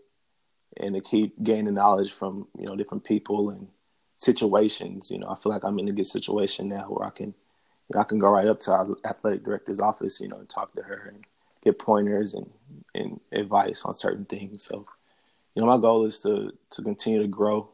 and 0.78 0.94
to 0.94 1.02
keep 1.02 1.42
gaining 1.42 1.74
knowledge 1.74 2.12
from 2.12 2.48
you 2.58 2.68
know 2.68 2.76
different 2.76 3.04
people 3.04 3.50
and 3.50 3.68
situations. 4.16 5.10
You 5.10 5.20
know, 5.20 5.30
I 5.30 5.36
feel 5.36 5.52
like 5.52 5.64
I'm 5.64 5.80
in 5.80 5.88
a 5.88 5.92
good 5.92 6.06
situation 6.06 6.70
now 6.70 6.86
where 6.88 7.08
I 7.08 7.10
can, 7.10 7.28
you 7.28 7.96
know, 7.96 8.02
I 8.02 8.04
can 8.04 8.20
go 8.20 8.30
right 8.30 8.48
up 8.48 8.60
to 8.62 8.74
our 8.74 8.96
athletic 9.06 9.44
director's 9.44 9.80
office, 9.80 10.22
you 10.22 10.28
know, 10.28 10.38
and 10.38 10.50
talk 10.50 10.74
to 10.76 10.84
her 10.84 11.12
and 11.14 11.26
get 11.64 11.80
pointers 11.80 12.36
and 12.36 12.50
and 12.94 13.20
advice 13.32 13.86
on 13.86 13.96
certain 13.96 14.26
things. 14.26 14.66
So, 14.66 14.86
you 15.56 15.64
know, 15.64 15.68
my 15.68 15.82
goal 15.82 16.06
is 16.06 16.22
to 16.22 16.54
to 16.72 16.84
continue 16.84 17.22
to 17.22 17.28
grow 17.28 17.70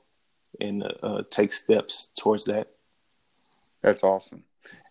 and 0.60 0.84
uh, 1.02 1.24
take 1.30 1.54
steps 1.54 2.12
towards 2.18 2.46
that. 2.46 2.68
That's 3.82 4.04
awesome. 4.04 4.44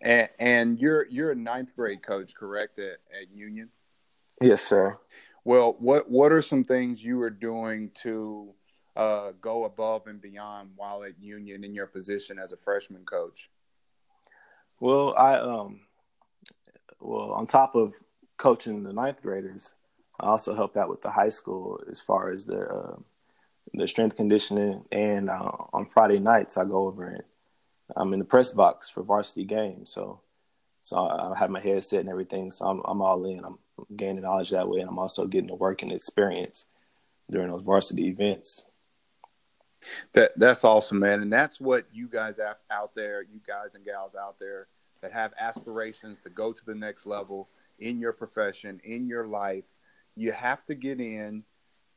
And, 0.02 0.29
and 0.38 0.79
you're 0.79 1.07
you're 1.07 1.33
a 1.33 1.37
ninth 1.37 1.75
grade 1.76 2.02
coach, 2.02 2.35
correct? 2.35 2.79
At, 2.79 2.99
at 3.21 3.31
Union. 3.33 3.71
Yes, 4.40 4.62
sir. 4.62 4.95
Well, 5.45 5.76
what 5.79 6.11
what 6.11 6.33
are 6.33 6.43
some 6.43 6.64
things 6.64 7.02
you 7.02 7.21
are 7.23 7.31
doing 7.31 7.90
to 8.02 8.52
uh, 8.97 9.33
go 9.40 9.64
above 9.64 10.07
and 10.07 10.21
beyond 10.21 10.71
while 10.76 11.05
at 11.05 11.21
Union 11.21 11.64
in 11.64 11.75
your 11.75 11.87
position 11.87 12.38
as 12.38 12.52
a 12.52 12.57
freshman 12.57 13.05
coach? 13.05 13.50
Well, 14.81 15.14
I 15.17 15.37
um, 15.37 15.81
well 17.00 17.33
on 17.33 17.47
top 17.47 17.75
of 17.75 17.95
coaching 18.38 18.83
the 18.83 18.93
ninth 18.93 19.23
graders, 19.23 19.75
I 20.19 20.26
also 20.26 20.55
help 20.55 20.76
out 20.76 20.88
with 20.88 21.02
the 21.02 21.11
high 21.11 21.29
school 21.29 21.81
as 21.90 22.00
far 22.00 22.31
as 22.31 22.45
their 22.45 22.75
uh, 22.75 22.97
the 23.75 23.87
strength 23.87 24.17
conditioning, 24.17 24.85
and 24.91 25.29
uh, 25.29 25.53
on 25.73 25.87
Friday 25.87 26.19
nights 26.19 26.57
I 26.57 26.65
go 26.65 26.87
over 26.87 27.07
and 27.07 27.23
I'm 27.97 28.12
in 28.12 28.19
the 28.19 28.25
press 28.25 28.53
box 28.53 28.89
for 28.89 29.03
varsity 29.03 29.45
games. 29.45 29.91
So, 29.91 30.21
so 30.81 30.97
I, 30.97 31.39
have 31.39 31.50
my 31.50 31.61
headset 31.61 32.00
and 32.00 32.09
everything. 32.09 32.50
So 32.50 32.67
I'm 32.67 32.83
I'm 32.85 33.03
all 33.03 33.25
in. 33.27 33.45
I'm 33.45 33.59
gaining 33.97 34.23
knowledge 34.23 34.50
that 34.50 34.69
way, 34.69 34.81
and 34.81 34.89
I'm 34.89 34.99
also 34.99 35.27
getting 35.27 35.49
to 35.49 35.55
work 35.55 35.83
and 35.83 35.93
experience 35.93 36.67
during 37.31 37.50
those 37.50 37.62
varsity 37.62 38.09
events. 38.09 38.67
That 40.12 40.33
that's 40.37 40.65
awesome, 40.65 40.99
man, 40.99 41.23
and 41.23 41.33
that's 41.33 41.61
what 41.61 41.87
you 41.93 42.09
guys 42.09 42.39
out 42.71 42.95
there, 42.95 43.23
you 43.23 43.41
guys 43.47 43.75
and 43.75 43.85
gals 43.85 44.15
out 44.15 44.39
there 44.39 44.69
that 45.00 45.12
have 45.12 45.33
aspirations 45.39 46.21
to 46.21 46.31
go 46.31 46.53
to 46.53 46.65
the 46.67 46.75
next 46.75 47.07
level 47.07 47.49
in 47.79 47.99
your 47.99 48.12
profession, 48.12 48.81
in 48.85 49.09
your 49.09 49.27
life. 49.27 49.65
You 50.17 50.33
have 50.33 50.65
to 50.67 50.75
get 50.75 51.00
in. 51.00 51.45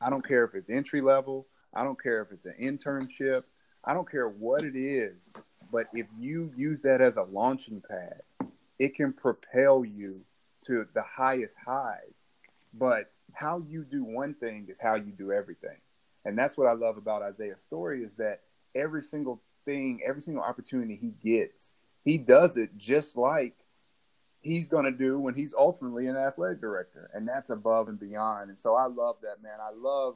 I 0.02 0.10
don't 0.10 0.26
care 0.26 0.46
if 0.46 0.56
it's 0.56 0.70
entry 0.70 1.02
level. 1.02 1.48
I 1.76 1.84
don't 1.84 2.02
care 2.02 2.22
if 2.22 2.32
it's 2.32 2.46
an 2.46 2.56
internship. 2.62 3.44
I 3.84 3.94
don't 3.94 4.10
care 4.10 4.30
what 4.30 4.64
it 4.64 4.76
is. 4.76 5.30
But 5.72 5.88
if 5.94 6.08
you 6.18 6.52
use 6.56 6.80
that 6.82 7.02
as 7.02 7.18
a 7.18 7.24
launching 7.24 7.82
pad, 7.88 8.22
it 8.80 8.96
can 8.96 9.14
propel 9.14 9.84
you 9.84 10.22
to 10.66 10.88
the 10.94 11.04
highest 11.04 11.58
highs. 11.66 12.30
But 12.74 13.12
how 13.34 13.64
you 13.68 13.84
do 13.84 14.04
one 14.04 14.36
thing 14.36 14.68
is 14.70 14.80
how 14.80 14.96
you 14.96 15.12
do 15.12 15.32
everything. 15.32 15.78
And 16.26 16.38
that's 16.38 16.58
what 16.58 16.70
I 16.70 16.74
love 16.74 16.98
about 16.98 17.22
Isaiah's 17.22 17.62
story 17.62 18.04
is 18.04 18.14
that 18.14 18.42
every 18.76 19.02
single 19.02 19.42
thing, 19.66 20.02
every 20.06 20.22
single 20.22 20.44
opportunity 20.44 20.96
he 20.96 21.14
gets, 21.24 21.76
he 22.04 22.18
does 22.18 22.58
it 22.58 22.78
just 22.78 23.18
like 23.18 23.56
he's 24.42 24.68
going 24.68 24.86
to 24.86 24.92
do 24.92 25.20
when 25.20 25.36
he's 25.36 25.54
ultimately 25.58 26.08
an 26.08 26.18
athletic 26.18 26.62
director. 26.62 27.10
And 27.14 27.28
that's 27.28 27.50
above 27.50 27.88
and 27.88 28.00
beyond. 28.00 28.50
And 28.50 28.62
so 28.62 28.76
I 28.76 28.86
love 28.86 29.18
that, 29.24 29.42
man. 29.42 29.60
I 29.62 29.72
love 29.76 30.16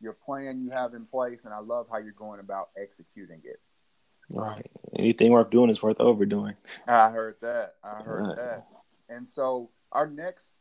your 0.00 0.12
plan 0.12 0.60
you 0.60 0.70
have 0.70 0.94
in 0.94 1.04
place, 1.06 1.44
and 1.44 1.52
I 1.52 1.60
love 1.60 1.86
how 1.90 1.98
you're 1.98 2.12
going 2.12 2.40
about 2.40 2.70
executing 2.80 3.40
it. 3.44 3.60
Right. 4.30 4.70
Anything 4.96 5.32
worth 5.32 5.50
doing 5.50 5.70
is 5.70 5.82
worth 5.82 6.00
overdoing. 6.00 6.54
I 6.86 7.10
heard 7.10 7.36
that. 7.40 7.76
I 7.82 8.02
heard 8.02 8.26
right. 8.28 8.36
that. 8.36 8.66
And 9.08 9.26
so 9.26 9.70
our 9.92 10.06
next 10.06 10.58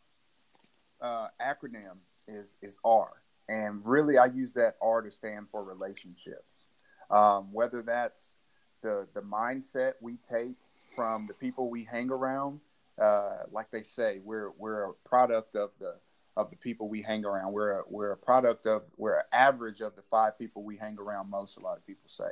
uh, 1.01 1.27
acronym 1.41 1.97
is 2.27 2.55
is 2.61 2.77
R, 2.83 3.11
and 3.49 3.81
really 3.85 4.17
I 4.17 4.25
use 4.25 4.53
that 4.53 4.77
R 4.81 5.01
to 5.01 5.11
stand 5.11 5.47
for 5.51 5.63
relationships. 5.63 6.67
Um, 7.11 7.51
whether 7.51 7.81
that's 7.81 8.35
the 8.81 9.07
the 9.13 9.21
mindset 9.21 9.93
we 10.01 10.17
take 10.17 10.55
from 10.95 11.27
the 11.27 11.33
people 11.33 11.69
we 11.69 11.83
hang 11.83 12.09
around, 12.09 12.61
uh, 12.99 13.43
like 13.51 13.69
they 13.71 13.83
say, 13.83 14.19
we're 14.23 14.51
we're 14.57 14.91
a 14.91 14.93
product 15.05 15.55
of 15.55 15.71
the 15.79 15.95
of 16.37 16.51
the 16.51 16.55
people 16.55 16.87
we 16.87 17.01
hang 17.01 17.25
around. 17.25 17.51
We're 17.51 17.79
a, 17.79 17.83
we're 17.89 18.11
a 18.11 18.17
product 18.17 18.67
of 18.67 18.83
we're 18.95 19.17
an 19.17 19.25
average 19.33 19.81
of 19.81 19.95
the 19.95 20.03
five 20.03 20.37
people 20.37 20.63
we 20.63 20.77
hang 20.77 20.97
around 20.99 21.29
most. 21.29 21.57
A 21.57 21.59
lot 21.59 21.77
of 21.77 21.85
people 21.85 22.07
say. 22.07 22.29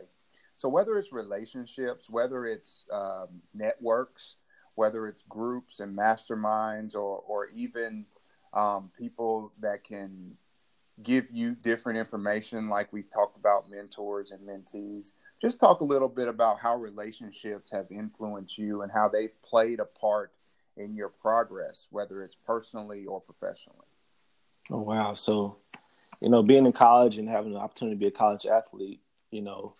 So 0.55 0.69
whether 0.69 0.95
it's 0.95 1.11
relationships, 1.11 2.09
whether 2.09 2.45
it's 2.45 2.85
um, 2.93 3.41
networks, 3.53 4.37
whether 4.75 5.07
it's 5.07 5.23
groups 5.27 5.79
and 5.79 5.97
masterminds, 5.97 6.93
or 6.93 7.23
or 7.27 7.47
even 7.47 8.05
um, 8.53 8.91
people 8.97 9.51
that 9.59 9.83
can 9.83 10.37
give 11.03 11.27
you 11.31 11.55
different 11.55 11.97
information, 11.99 12.69
like 12.69 12.93
we 12.93 13.03
talked 13.03 13.37
about 13.37 13.69
mentors 13.69 14.31
and 14.31 14.47
mentees. 14.47 15.13
Just 15.41 15.59
talk 15.59 15.81
a 15.81 15.85
little 15.85 16.07
bit 16.07 16.29
about 16.29 16.59
how 16.59 16.77
relationships 16.77 17.69
have 17.71 17.87
influenced 17.91 18.57
you 18.57 18.83
and 18.83 18.91
how 18.91 19.09
they've 19.09 19.41
played 19.43 19.81
a 19.81 19.85
part 19.85 20.31
in 20.77 20.95
your 20.95 21.09
progress, 21.09 21.87
whether 21.89 22.23
it's 22.23 22.37
personally 22.45 23.05
or 23.05 23.19
professionally. 23.19 23.87
Oh 24.71 24.79
wow! 24.79 25.13
So, 25.13 25.57
you 26.21 26.29
know, 26.29 26.41
being 26.43 26.65
in 26.65 26.71
college 26.71 27.17
and 27.17 27.29
having 27.29 27.53
the 27.53 27.59
opportunity 27.59 27.95
to 27.95 27.99
be 27.99 28.07
a 28.07 28.11
college 28.11 28.45
athlete, 28.45 29.01
you 29.31 29.41
know, 29.41 29.75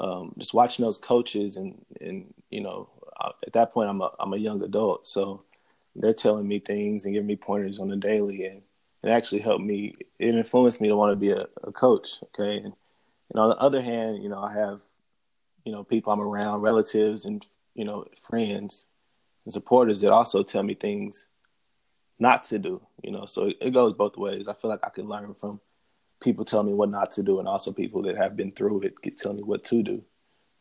um, 0.00 0.34
just 0.38 0.54
watching 0.54 0.84
those 0.84 0.98
coaches 0.98 1.56
and 1.56 1.84
and 2.00 2.32
you 2.50 2.60
know, 2.60 2.88
uh, 3.20 3.32
at 3.46 3.52
that 3.54 3.72
point 3.72 3.90
I'm 3.90 4.00
a 4.00 4.10
I'm 4.18 4.32
a 4.32 4.38
young 4.38 4.62
adult, 4.62 5.06
so 5.06 5.42
they're 5.94 6.14
telling 6.14 6.48
me 6.48 6.58
things 6.58 7.04
and 7.04 7.14
giving 7.14 7.26
me 7.26 7.36
pointers 7.36 7.78
on 7.78 7.88
the 7.88 7.96
daily, 7.96 8.46
and 8.46 8.62
it 9.04 9.10
actually 9.10 9.40
helped 9.40 9.64
me. 9.64 9.94
It 10.18 10.34
influenced 10.34 10.80
me 10.80 10.88
to 10.88 10.96
want 10.96 11.12
to 11.12 11.16
be 11.16 11.30
a, 11.30 11.46
a 11.64 11.72
coach. 11.72 12.22
Okay, 12.24 12.56
and, 12.56 12.72
and 13.30 13.38
on 13.38 13.50
the 13.50 13.56
other 13.56 13.82
hand, 13.82 14.22
you 14.22 14.28
know, 14.30 14.40
I 14.40 14.52
have 14.54 14.80
you 15.64 15.72
know 15.72 15.84
people 15.84 16.12
I'm 16.12 16.20
around, 16.20 16.60
relatives 16.62 17.24
and 17.24 17.44
you 17.74 17.84
know 17.84 18.06
friends 18.28 18.86
and 19.44 19.52
supporters 19.52 20.00
that 20.00 20.12
also 20.12 20.42
tell 20.42 20.62
me 20.62 20.74
things 20.74 21.28
not 22.22 22.44
to 22.44 22.58
do, 22.58 22.80
you 23.02 23.10
know. 23.10 23.26
So 23.26 23.46
it, 23.46 23.56
it 23.60 23.70
goes 23.74 23.92
both 23.94 24.16
ways. 24.16 24.48
I 24.48 24.54
feel 24.54 24.70
like 24.70 24.80
I 24.84 24.90
can 24.90 25.08
learn 25.08 25.34
from 25.34 25.60
people 26.22 26.44
telling 26.44 26.68
me 26.68 26.72
what 26.72 26.88
not 26.88 27.10
to 27.12 27.22
do, 27.22 27.40
and 27.40 27.48
also 27.48 27.72
people 27.72 28.00
that 28.02 28.16
have 28.16 28.36
been 28.36 28.52
through 28.52 28.82
it 28.82 28.94
get 29.02 29.18
tell 29.18 29.34
me 29.34 29.42
what 29.42 29.64
to 29.64 29.82
do, 29.82 30.02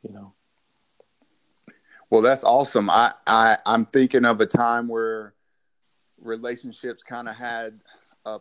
you 0.02 0.12
know. 0.12 0.34
Well, 2.10 2.24
that's 2.24 2.44
awesome. 2.44 2.90
I, 2.90 3.14
I 3.28 3.58
I'm 3.66 3.86
thinking 3.86 4.26
of 4.26 4.42
a 4.42 4.46
time 4.48 4.88
where 4.88 5.36
relationships 6.20 7.04
kind 7.04 7.30
of 7.30 7.36
had 7.36 7.80
a 8.26 8.40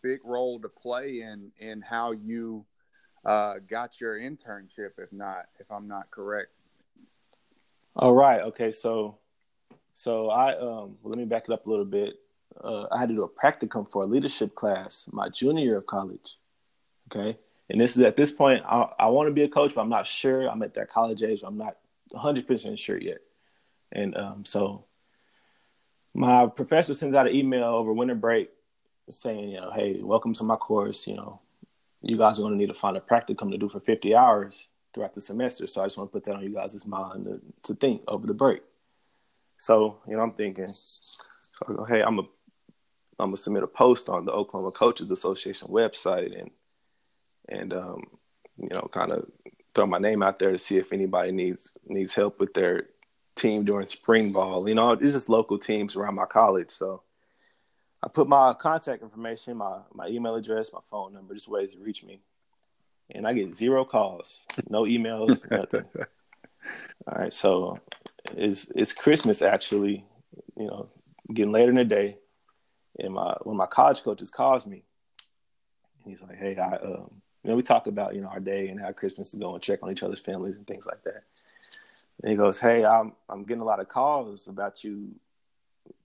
big 0.00 0.20
role 0.24 0.60
to 0.60 0.68
play 0.68 1.22
in 1.22 1.50
in 1.58 1.82
how 1.82 2.12
you 2.12 2.64
uh, 3.24 3.56
got 3.68 4.00
your 4.00 4.16
internship. 4.16 4.92
If 4.96 5.12
not, 5.12 5.46
if 5.58 5.70
I'm 5.72 5.88
not 5.88 6.10
correct. 6.12 6.52
All 7.96 8.14
right. 8.14 8.42
Okay. 8.42 8.70
So, 8.70 9.18
so 9.92 10.30
I 10.30 10.56
um, 10.56 10.96
let 11.02 11.18
me 11.18 11.24
back 11.24 11.44
it 11.48 11.52
up 11.52 11.66
a 11.66 11.70
little 11.70 11.84
bit 11.84 12.14
uh, 12.62 12.86
I 12.90 12.98
had 12.98 13.08
to 13.08 13.14
do 13.14 13.22
a 13.22 13.28
practicum 13.28 13.90
for 13.90 14.02
a 14.02 14.06
leadership 14.06 14.54
class 14.54 15.08
my 15.12 15.28
junior 15.28 15.64
year 15.64 15.78
of 15.78 15.86
college. 15.86 16.36
Okay. 17.10 17.38
And 17.68 17.80
this 17.80 17.96
is 17.96 18.02
at 18.02 18.16
this 18.16 18.32
point, 18.32 18.64
I, 18.64 18.88
I 18.98 19.06
want 19.06 19.28
to 19.28 19.32
be 19.32 19.42
a 19.42 19.48
coach, 19.48 19.74
but 19.74 19.82
I'm 19.82 19.88
not 19.88 20.06
sure. 20.06 20.48
I'm 20.48 20.62
at 20.62 20.74
that 20.74 20.90
college 20.90 21.22
age. 21.22 21.42
I'm 21.44 21.56
not 21.56 21.76
100% 22.12 22.78
sure 22.78 22.98
yet. 22.98 23.18
And 23.92 24.16
um, 24.16 24.44
so 24.44 24.84
my 26.14 26.46
professor 26.46 26.94
sends 26.94 27.14
out 27.14 27.28
an 27.28 27.34
email 27.34 27.64
over 27.64 27.92
winter 27.92 28.14
break 28.14 28.50
saying, 29.08 29.50
you 29.50 29.60
know, 29.60 29.70
hey, 29.72 30.00
welcome 30.02 30.34
to 30.34 30.44
my 30.44 30.56
course. 30.56 31.06
You 31.06 31.16
know, 31.16 31.40
you 32.02 32.16
guys 32.16 32.38
are 32.38 32.42
going 32.42 32.54
to 32.54 32.58
need 32.58 32.68
to 32.68 32.74
find 32.74 32.96
a 32.96 33.00
practicum 33.00 33.50
to 33.50 33.58
do 33.58 33.68
for 33.68 33.80
50 33.80 34.14
hours 34.14 34.68
throughout 34.92 35.14
the 35.14 35.20
semester. 35.20 35.66
So 35.66 35.82
I 35.82 35.86
just 35.86 35.96
want 35.96 36.10
to 36.10 36.12
put 36.12 36.24
that 36.24 36.36
on 36.36 36.42
you 36.42 36.54
guys' 36.54 36.84
mind 36.86 37.24
to, 37.24 37.40
to 37.64 37.74
think 37.74 38.02
over 38.08 38.26
the 38.26 38.34
break. 38.34 38.62
So, 39.58 39.98
you 40.08 40.16
know, 40.16 40.22
I'm 40.22 40.32
thinking, 40.32 40.68
so 40.68 41.66
I 41.68 41.72
go, 41.74 41.84
hey, 41.84 42.02
I'm 42.02 42.18
a 42.18 42.22
I'm 43.20 43.28
gonna 43.28 43.36
submit 43.36 43.62
a 43.62 43.68
post 43.68 44.08
on 44.08 44.24
the 44.24 44.32
Oklahoma 44.32 44.72
Coaches 44.72 45.10
Association 45.10 45.68
website 45.68 46.38
and 46.38 46.50
and 47.48 47.72
um, 47.72 48.04
you 48.56 48.68
know, 48.68 48.88
kind 48.92 49.12
of 49.12 49.26
throw 49.74 49.86
my 49.86 49.98
name 49.98 50.22
out 50.22 50.38
there 50.38 50.52
to 50.52 50.58
see 50.58 50.76
if 50.76 50.92
anybody 50.92 51.32
needs 51.32 51.76
needs 51.86 52.14
help 52.14 52.40
with 52.40 52.54
their 52.54 52.86
team 53.36 53.64
during 53.64 53.86
spring 53.86 54.32
ball. 54.32 54.68
You 54.68 54.74
know, 54.74 54.92
it's 54.92 55.12
just 55.12 55.28
local 55.28 55.58
teams 55.58 55.96
around 55.96 56.14
my 56.14 56.26
college. 56.26 56.70
So 56.70 57.02
I 58.02 58.08
put 58.08 58.28
my 58.28 58.54
contact 58.54 59.02
information, 59.02 59.56
my 59.56 59.80
my 59.92 60.08
email 60.08 60.34
address, 60.34 60.72
my 60.72 60.80
phone 60.90 61.12
number, 61.12 61.34
just 61.34 61.48
ways 61.48 61.74
to 61.74 61.80
reach 61.80 62.04
me. 62.04 62.20
And 63.12 63.26
I 63.26 63.32
get 63.32 63.54
zero 63.54 63.84
calls, 63.84 64.46
no 64.68 64.84
emails, 64.84 65.48
nothing. 65.50 65.84
All 67.06 67.18
right, 67.18 67.32
so 67.32 67.78
it's 68.36 68.66
it's 68.74 68.92
Christmas 68.92 69.42
actually, 69.42 70.04
you 70.56 70.66
know, 70.66 70.88
getting 71.32 71.52
later 71.52 71.70
in 71.70 71.76
the 71.76 71.84
day, 71.84 72.18
and 73.00 73.14
my 73.14 73.36
one 73.42 73.54
of 73.54 73.58
my 73.58 73.66
college 73.66 74.02
coaches 74.02 74.30
calls 74.30 74.66
me. 74.66 74.84
And 76.02 76.12
he's 76.12 76.22
like, 76.22 76.36
"Hey, 76.36 76.56
I 76.56 76.76
um, 76.76 77.10
you 77.42 77.50
know, 77.50 77.56
we 77.56 77.62
talk 77.62 77.86
about 77.86 78.14
you 78.14 78.20
know 78.20 78.28
our 78.28 78.40
day 78.40 78.68
and 78.68 78.80
how 78.80 78.92
Christmas 78.92 79.32
is 79.32 79.40
going, 79.40 79.60
check 79.60 79.82
on 79.82 79.90
each 79.90 80.02
other's 80.02 80.20
families 80.20 80.56
and 80.56 80.66
things 80.66 80.86
like 80.86 81.02
that." 81.04 81.24
And 82.22 82.30
he 82.30 82.36
goes, 82.36 82.58
"Hey, 82.58 82.84
I'm 82.84 83.12
I'm 83.28 83.44
getting 83.44 83.62
a 83.62 83.66
lot 83.66 83.80
of 83.80 83.88
calls 83.88 84.46
about 84.46 84.84
you 84.84 85.14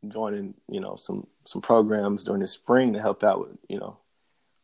joining, 0.08 0.54
you 0.70 0.80
know, 0.80 0.96
some 0.96 1.28
some 1.46 1.62
programs 1.62 2.26
during 2.26 2.42
the 2.42 2.48
spring 2.48 2.94
to 2.94 3.02
help 3.02 3.24
out 3.24 3.40
with, 3.42 3.58
you 3.70 3.80
know, 3.80 3.98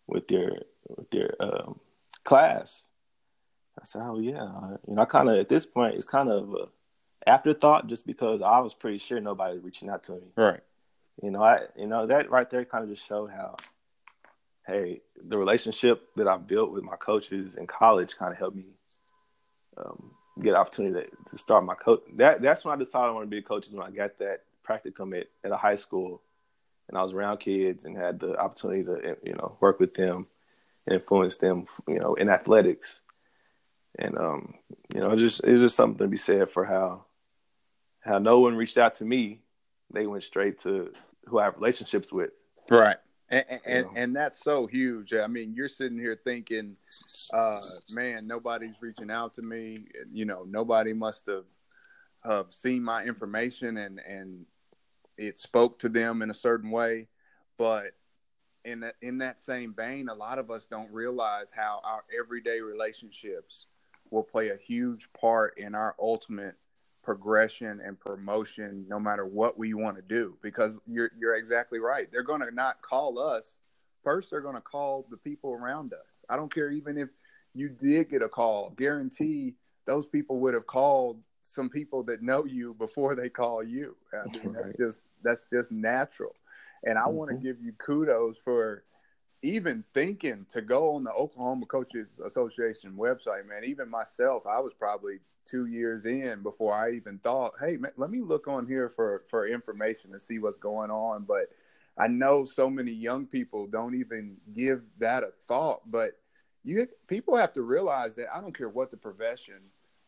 with 0.08 0.32
your 0.32 0.52
with 0.98 1.14
your 1.14 1.34
um, 1.40 1.80
class." 2.24 2.84
I 3.80 3.84
said, 3.84 4.02
"Oh 4.04 4.20
yeah," 4.20 4.78
you 4.88 4.96
know, 4.96 5.02
I 5.02 5.06
kind 5.06 5.30
of 5.30 5.38
at 5.38 5.50
this 5.50 5.66
point 5.66 5.96
it's 5.96 6.06
kind 6.06 6.30
of 6.30 6.54
a 6.54 6.68
afterthought 7.28 7.88
just 7.88 8.06
because 8.08 8.42
I 8.42 8.60
was 8.60 8.74
pretty 8.74 8.98
sure 8.98 9.20
nobody 9.20 9.56
was 9.56 9.64
reaching 9.64 9.90
out 9.90 10.04
to 10.04 10.14
me. 10.14 10.32
Right. 10.36 10.62
You 11.22 11.32
know, 11.32 11.42
I 11.42 11.60
you 11.78 11.88
know 11.88 12.08
that 12.08 12.30
right 12.30 12.50
there 12.50 12.66
kind 12.66 12.84
of 12.84 12.90
just 12.90 13.08
showed 13.08 13.30
how, 13.30 13.56
hey, 14.66 15.02
the 15.24 15.38
relationship 15.38 16.10
that 16.16 16.28
I 16.28 16.38
built 16.38 16.72
with 16.72 16.84
my 16.84 16.96
coaches 16.96 17.56
in 17.56 17.68
college 17.68 18.18
kind 18.18 18.32
of 18.32 18.40
helped 18.40 18.58
me 18.58 18.74
um, 19.78 20.12
get 20.42 20.56
opportunity 20.56 21.08
to, 21.08 21.32
to, 21.32 21.38
start 21.38 21.64
my 21.64 21.76
coach. 21.76 22.02
That 22.16 22.42
that's 22.42 22.66
when 22.66 22.74
I 22.74 22.78
decided 22.78 23.10
I 23.10 23.12
want 23.12 23.26
to 23.26 23.30
be 23.30 23.38
a 23.38 23.44
coach. 23.44 23.68
Is 23.68 23.74
when 23.74 23.86
I 23.86 23.92
got 23.92 24.18
that 24.20 24.44
practicum 24.68 25.20
at, 25.20 25.28
at 25.44 25.52
a 25.52 25.58
high 25.58 25.76
school, 25.76 26.22
and 26.90 26.98
I 26.98 27.04
was 27.04 27.14
around 27.14 27.38
kids 27.38 27.86
and 27.86 27.96
had 27.96 28.20
the 28.20 28.38
opportunity 28.38 28.84
to 28.84 29.18
you 29.24 29.34
know 29.34 29.58
work 29.60 29.80
with 29.80 29.94
them 29.94 30.28
and 30.88 30.96
influence 30.96 31.38
them, 31.38 31.66
you 31.88 32.00
know, 32.00 32.16
in 32.16 32.30
athletics. 32.30 33.02
And 34.00 34.18
um, 34.18 34.56
you 34.94 35.02
know, 35.02 35.16
just 35.16 35.42
it's 35.44 35.62
just 35.62 35.76
something 35.76 36.00
to 36.00 36.08
be 36.08 36.18
said 36.18 36.50
for 36.50 36.66
how 36.66 37.06
how 38.00 38.18
no 38.18 38.40
one 38.40 38.56
reached 38.56 38.78
out 38.78 38.96
to 38.96 39.06
me. 39.06 39.42
They 39.94 40.08
went 40.08 40.24
straight 40.24 40.58
to 40.60 40.94
who 41.26 41.40
I 41.40 41.46
have 41.46 41.56
relationships 41.56 42.12
with. 42.12 42.32
Right. 42.70 42.98
And, 43.30 43.46
and, 43.66 43.88
and, 43.96 44.16
that's 44.16 44.44
so 44.44 44.68
huge. 44.68 45.14
I 45.14 45.26
mean, 45.28 45.54
you're 45.54 45.70
sitting 45.70 45.98
here 45.98 46.20
thinking, 46.22 46.76
uh, 47.34 47.62
man, 47.90 48.28
nobody's 48.28 48.76
reaching 48.82 49.10
out 49.10 49.34
to 49.36 49.42
me. 49.42 49.86
You 50.12 50.26
know, 50.26 50.46
nobody 50.46 50.92
must 50.92 51.28
have 51.28 51.46
have 52.26 52.54
seen 52.54 52.84
my 52.84 53.04
information 53.04 53.78
and 53.78 54.00
and 54.08 54.46
it 55.18 55.40
spoke 55.40 55.80
to 55.80 55.90
them 55.90 56.22
in 56.22 56.30
a 56.30 56.34
certain 56.34 56.72
way. 56.72 57.08
But 57.58 57.94
in 58.66 58.82
that 58.82 58.96
in 59.02 59.18
that 59.20 59.40
same 59.40 59.74
vein, 59.74 60.10
a 60.10 60.14
lot 60.14 60.38
of 60.38 60.52
us 60.52 60.68
don't 60.68 60.92
realize 60.92 61.52
how 61.52 61.80
our 61.86 62.04
everyday 62.18 62.60
relationships 62.60 63.68
will 64.10 64.24
play 64.24 64.50
a 64.50 64.58
huge 64.58 65.08
part 65.14 65.58
in 65.58 65.74
our 65.74 65.96
ultimate 66.00 66.56
progression 67.04 67.82
and 67.84 68.00
promotion 68.00 68.86
no 68.88 69.00
matter 69.00 69.26
what 69.26 69.58
we 69.58 69.74
want 69.74 69.96
to 69.96 70.04
do 70.04 70.38
because 70.42 70.80
you're 70.88 71.12
you're 71.20 71.36
exactly 71.36 71.80
right. 71.80 72.12
They're 72.12 72.24
going 72.24 72.42
to 72.42 72.52
not 72.52 72.82
call 72.82 73.20
us. 73.20 73.58
First 74.04 74.32
they're 74.32 74.42
going 74.42 74.56
to 74.56 74.62
call 74.62 75.06
the 75.10 75.18
people 75.18 75.52
around 75.52 75.94
us. 75.94 76.24
I 76.30 76.36
don't 76.36 76.54
care 76.54 76.72
even 76.72 76.98
if 76.98 77.10
you 77.54 77.70
did 77.70 78.10
get 78.10 78.22
a 78.22 78.30
call. 78.30 78.72
Guarantee 78.78 79.56
those 79.86 80.08
people 80.08 80.40
would 80.40 80.54
have 80.54 80.68
called 80.68 81.22
some 81.44 81.70
people 81.70 82.04
that 82.04 82.22
know 82.22 82.46
you 82.46 82.74
before 82.76 83.16
they 83.16 83.30
call 83.30 83.64
you. 83.64 83.96
I 84.14 84.38
mean, 84.38 84.54
that's 84.54 84.72
just 84.80 85.06
that's 85.24 85.46
just 85.46 85.72
natural. 85.72 86.36
And 86.84 86.98
I 86.98 87.04
mm-hmm. 87.04 87.14
want 87.14 87.32
to 87.32 87.38
give 87.38 87.62
you 87.62 87.74
kudos 87.74 88.38
for 88.38 88.84
even 89.44 89.84
thinking 89.94 90.46
to 90.50 90.62
go 90.62 90.96
on 90.96 91.04
the 91.04 91.12
Oklahoma 91.12 91.66
Coaches 91.66 92.20
Association 92.20 92.94
website, 92.94 93.48
man. 93.48 93.64
Even 93.64 93.90
myself, 93.90 94.46
I 94.46 94.60
was 94.60 94.74
probably 94.74 95.20
two 95.46 95.66
years 95.66 96.06
in 96.06 96.44
before 96.44 96.74
I 96.74 96.92
even 96.92 97.18
thought, 97.20 97.54
hey, 97.60 97.78
man, 97.78 97.92
let 97.98 98.12
me 98.12 98.22
look 98.22 98.48
on 98.48 98.68
here 98.68 98.90
for 98.90 99.24
for 99.28 99.48
information 99.48 100.12
to 100.12 100.20
see 100.20 100.40
what's 100.40 100.60
going 100.60 100.92
on. 100.92 101.24
But 101.24 101.50
I 101.98 102.08
know 102.08 102.46
so 102.46 102.70
many 102.70 102.92
young 102.92 103.26
people 103.26 103.68
don't 103.68 103.96
even 103.96 104.38
give 104.56 104.82
that 105.00 105.24
a 105.24 105.32
thought. 105.48 105.82
But 105.90 106.20
you 106.64 106.88
people 107.08 107.36
have 107.36 107.54
to 107.54 107.64
realize 107.64 108.16
that 108.16 108.28
I 108.34 108.42
don't 108.42 108.56
care 108.56 108.70
what 108.70 108.92
the 108.92 108.98
profession, 108.98 109.60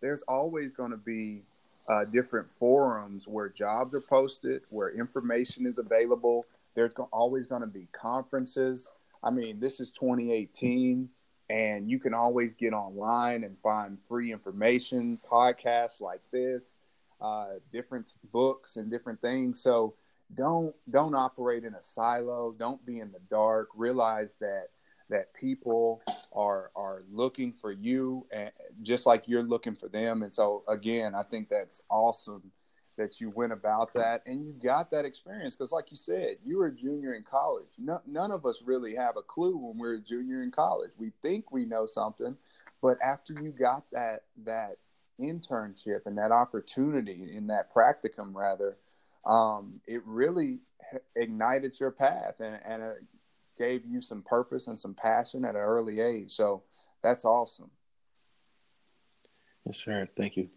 there's 0.01 0.23
always 0.23 0.73
going 0.73 0.91
to 0.91 0.97
be 0.97 1.41
uh, 1.89 2.05
different 2.05 2.49
forums 2.51 3.27
where 3.27 3.49
jobs 3.49 3.95
are 3.95 4.01
posted, 4.01 4.61
where 4.69 4.91
information 4.91 5.65
is 5.65 5.79
available. 5.79 6.45
There's 6.75 6.93
always 7.11 7.47
going 7.47 7.61
to 7.61 7.67
be 7.67 7.87
conferences. 7.91 8.91
I 9.23 9.31
mean, 9.31 9.59
this 9.59 9.79
is 9.79 9.91
2018 9.91 11.09
and 11.49 11.89
you 11.89 11.99
can 11.99 12.13
always 12.13 12.53
get 12.53 12.73
online 12.73 13.43
and 13.43 13.57
find 13.59 13.99
free 14.01 14.31
information, 14.31 15.19
podcasts 15.29 16.01
like 16.01 16.21
this, 16.31 16.79
uh, 17.21 17.55
different 17.71 18.15
books 18.31 18.75
and 18.75 18.89
different 18.89 19.21
things. 19.21 19.61
So 19.61 19.95
don't 20.35 20.73
don't 20.89 21.15
operate 21.15 21.63
in 21.63 21.75
a 21.75 21.81
silo. 21.81 22.55
Don't 22.57 22.83
be 22.85 22.99
in 22.99 23.11
the 23.11 23.19
dark. 23.29 23.69
Realize 23.75 24.35
that 24.39 24.67
that 25.09 25.33
people 25.33 26.01
are 26.33 26.71
are 26.75 27.03
looking 27.11 27.53
for 27.53 27.71
you, 27.71 28.25
and 28.31 28.51
just 28.81 29.05
like 29.05 29.27
you're 29.27 29.43
looking 29.43 29.75
for 29.75 29.89
them. 29.89 30.23
And 30.23 30.33
so 30.33 30.63
again, 30.67 31.13
I 31.13 31.23
think 31.23 31.49
that's 31.49 31.81
awesome 31.89 32.51
that 32.97 33.19
you 33.19 33.29
went 33.29 33.51
about 33.51 33.93
that 33.93 34.21
and 34.25 34.45
you 34.45 34.53
got 34.53 34.91
that 34.91 35.05
experience 35.05 35.55
because 35.55 35.71
like 35.71 35.89
you 35.89 35.97
said 35.97 36.37
you 36.45 36.57
were 36.57 36.67
a 36.67 36.75
junior 36.75 37.13
in 37.13 37.23
college. 37.23 37.69
No, 37.77 38.01
none 38.05 38.31
of 38.31 38.45
us 38.45 38.61
really 38.63 38.95
have 38.95 39.17
a 39.17 39.21
clue 39.21 39.57
when 39.57 39.77
we're 39.77 39.95
a 39.95 39.99
junior 39.99 40.43
in 40.43 40.51
college. 40.51 40.91
We 40.97 41.11
think 41.21 41.51
we 41.51 41.65
know 41.65 41.87
something 41.87 42.37
but 42.83 42.97
after 43.01 43.33
you 43.33 43.49
got 43.49 43.85
that 43.91 44.25
that 44.45 44.77
internship 45.19 46.01
and 46.05 46.17
that 46.17 46.31
opportunity 46.31 47.29
in 47.33 47.47
that 47.47 47.73
practicum 47.73 48.33
rather 48.33 48.77
um, 49.25 49.79
it 49.87 50.01
really 50.05 50.59
ignited 51.15 51.79
your 51.79 51.91
path 51.91 52.35
and, 52.39 52.59
and 52.65 52.83
it 52.83 53.03
gave 53.57 53.85
you 53.85 54.01
some 54.01 54.21
purpose 54.21 54.67
and 54.67 54.77
some 54.77 54.93
passion 54.93 55.45
at 55.45 55.55
an 55.55 55.61
early 55.61 56.01
age. 56.01 56.31
So 56.31 56.63
that's 57.01 57.23
awesome. 57.23 57.71
Yes 59.65 59.77
sir. 59.77 60.09
Thank 60.17 60.35
you 60.35 60.49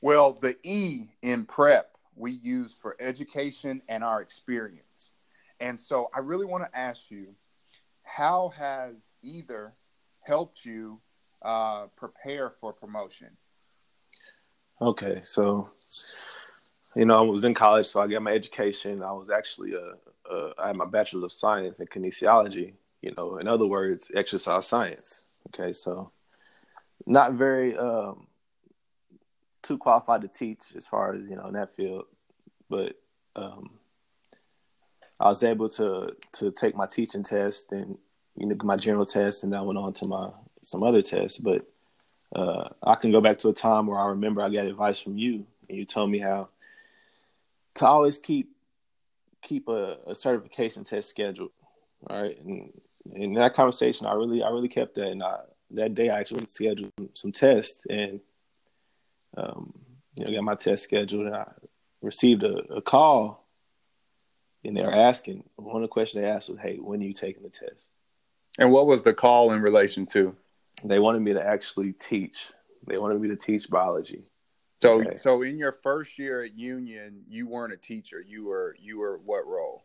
well, 0.00 0.32
the 0.32 0.56
E 0.62 1.06
in 1.22 1.44
prep 1.44 1.96
we 2.16 2.32
use 2.42 2.74
for 2.74 2.96
education 3.00 3.82
and 3.88 4.04
our 4.04 4.20
experience. 4.20 5.12
And 5.60 5.78
so 5.78 6.08
I 6.14 6.20
really 6.20 6.46
want 6.46 6.64
to 6.64 6.78
ask 6.78 7.10
you 7.10 7.34
how 8.02 8.52
has 8.56 9.12
either 9.22 9.74
helped 10.22 10.64
you 10.64 11.00
uh, 11.42 11.86
prepare 11.96 12.50
for 12.50 12.72
promotion? 12.72 13.28
Okay, 14.80 15.20
so 15.22 15.70
you 16.96 17.04
know, 17.04 17.18
I 17.18 17.20
was 17.20 17.44
in 17.44 17.54
college, 17.54 17.86
so 17.86 18.00
I 18.00 18.08
got 18.08 18.22
my 18.22 18.32
education. 18.32 19.02
I 19.02 19.12
was 19.12 19.30
actually 19.30 19.74
a, 19.74 20.32
a 20.32 20.52
I 20.58 20.68
had 20.68 20.76
my 20.76 20.86
bachelor 20.86 21.26
of 21.26 21.32
science 21.32 21.80
in 21.80 21.86
kinesiology. 21.86 22.74
You 23.02 23.14
know, 23.16 23.38
in 23.38 23.48
other 23.48 23.66
words, 23.66 24.10
exercise 24.14 24.66
science. 24.66 25.26
Okay, 25.48 25.72
so 25.72 26.10
not 27.06 27.34
very 27.34 27.76
um, 27.76 28.26
too 29.62 29.78
qualified 29.78 30.22
to 30.22 30.28
teach 30.28 30.72
as 30.76 30.86
far 30.86 31.14
as 31.14 31.28
you 31.28 31.36
know 31.36 31.46
in 31.46 31.54
that 31.54 31.74
field, 31.74 32.04
but 32.68 32.94
um, 33.36 33.70
I 35.18 35.28
was 35.28 35.42
able 35.42 35.68
to 35.70 36.16
to 36.32 36.50
take 36.52 36.76
my 36.76 36.86
teaching 36.86 37.22
test 37.22 37.72
and 37.72 37.98
you 38.36 38.46
know 38.46 38.56
my 38.62 38.76
general 38.76 39.06
test, 39.06 39.44
and 39.44 39.54
I 39.54 39.60
went 39.62 39.78
on 39.78 39.92
to 39.94 40.06
my 40.06 40.30
some 40.62 40.82
other 40.82 41.02
tests. 41.02 41.38
But 41.38 41.62
uh, 42.34 42.68
I 42.82 42.94
can 42.94 43.12
go 43.12 43.20
back 43.20 43.38
to 43.38 43.48
a 43.48 43.54
time 43.54 43.86
where 43.86 43.98
I 43.98 44.06
remember 44.06 44.42
I 44.42 44.48
got 44.48 44.66
advice 44.66 44.98
from 44.98 45.18
you, 45.18 45.46
and 45.68 45.78
you 45.78 45.84
told 45.84 46.10
me 46.10 46.18
how 46.18 46.48
to 47.74 47.86
always 47.86 48.18
keep 48.18 48.50
keep 49.42 49.68
a, 49.68 49.98
a 50.06 50.14
certification 50.14 50.84
test 50.84 51.08
scheduled. 51.08 51.50
All 52.08 52.22
right, 52.22 52.40
and 52.42 52.72
in 53.14 53.34
that 53.34 53.54
conversation, 53.54 54.06
I 54.06 54.12
really, 54.12 54.42
I 54.42 54.50
really 54.50 54.68
kept 54.68 54.94
that. 54.96 55.08
And 55.08 55.22
I, 55.22 55.40
that 55.72 55.94
day, 55.94 56.10
I 56.10 56.20
actually 56.20 56.46
scheduled 56.46 56.92
some 57.14 57.32
tests 57.32 57.86
and, 57.88 58.20
um, 59.36 59.72
you 60.16 60.24
know, 60.24 60.32
got 60.32 60.44
my 60.44 60.54
test 60.54 60.84
scheduled, 60.84 61.26
and 61.26 61.36
I 61.36 61.46
received 62.02 62.42
a, 62.42 62.56
a 62.74 62.82
call, 62.82 63.46
and 64.64 64.76
they 64.76 64.82
were 64.82 64.94
asking. 64.94 65.44
One 65.56 65.76
of 65.76 65.82
the 65.82 65.88
questions 65.88 66.22
they 66.22 66.28
asked 66.28 66.48
was, 66.48 66.58
"Hey, 66.58 66.76
when 66.76 67.00
are 67.00 67.04
you 67.04 67.12
taking 67.12 67.42
the 67.42 67.50
test?" 67.50 67.88
And 68.58 68.70
what 68.70 68.86
was 68.86 69.02
the 69.02 69.14
call 69.14 69.52
in 69.52 69.60
relation 69.62 70.06
to? 70.06 70.36
They 70.84 70.98
wanted 70.98 71.20
me 71.22 71.32
to 71.34 71.46
actually 71.46 71.92
teach. 71.92 72.52
They 72.86 72.98
wanted 72.98 73.20
me 73.20 73.28
to 73.28 73.36
teach 73.36 73.70
biology. 73.70 74.24
So, 74.82 75.00
okay. 75.00 75.16
so 75.18 75.42
in 75.42 75.58
your 75.58 75.72
first 75.72 76.18
year 76.18 76.42
at 76.42 76.54
Union, 76.54 77.22
you 77.28 77.46
weren't 77.46 77.72
a 77.72 77.76
teacher. 77.76 78.20
You 78.26 78.46
were, 78.46 78.74
you 78.80 78.98
were 78.98 79.18
what 79.18 79.46
role? 79.46 79.84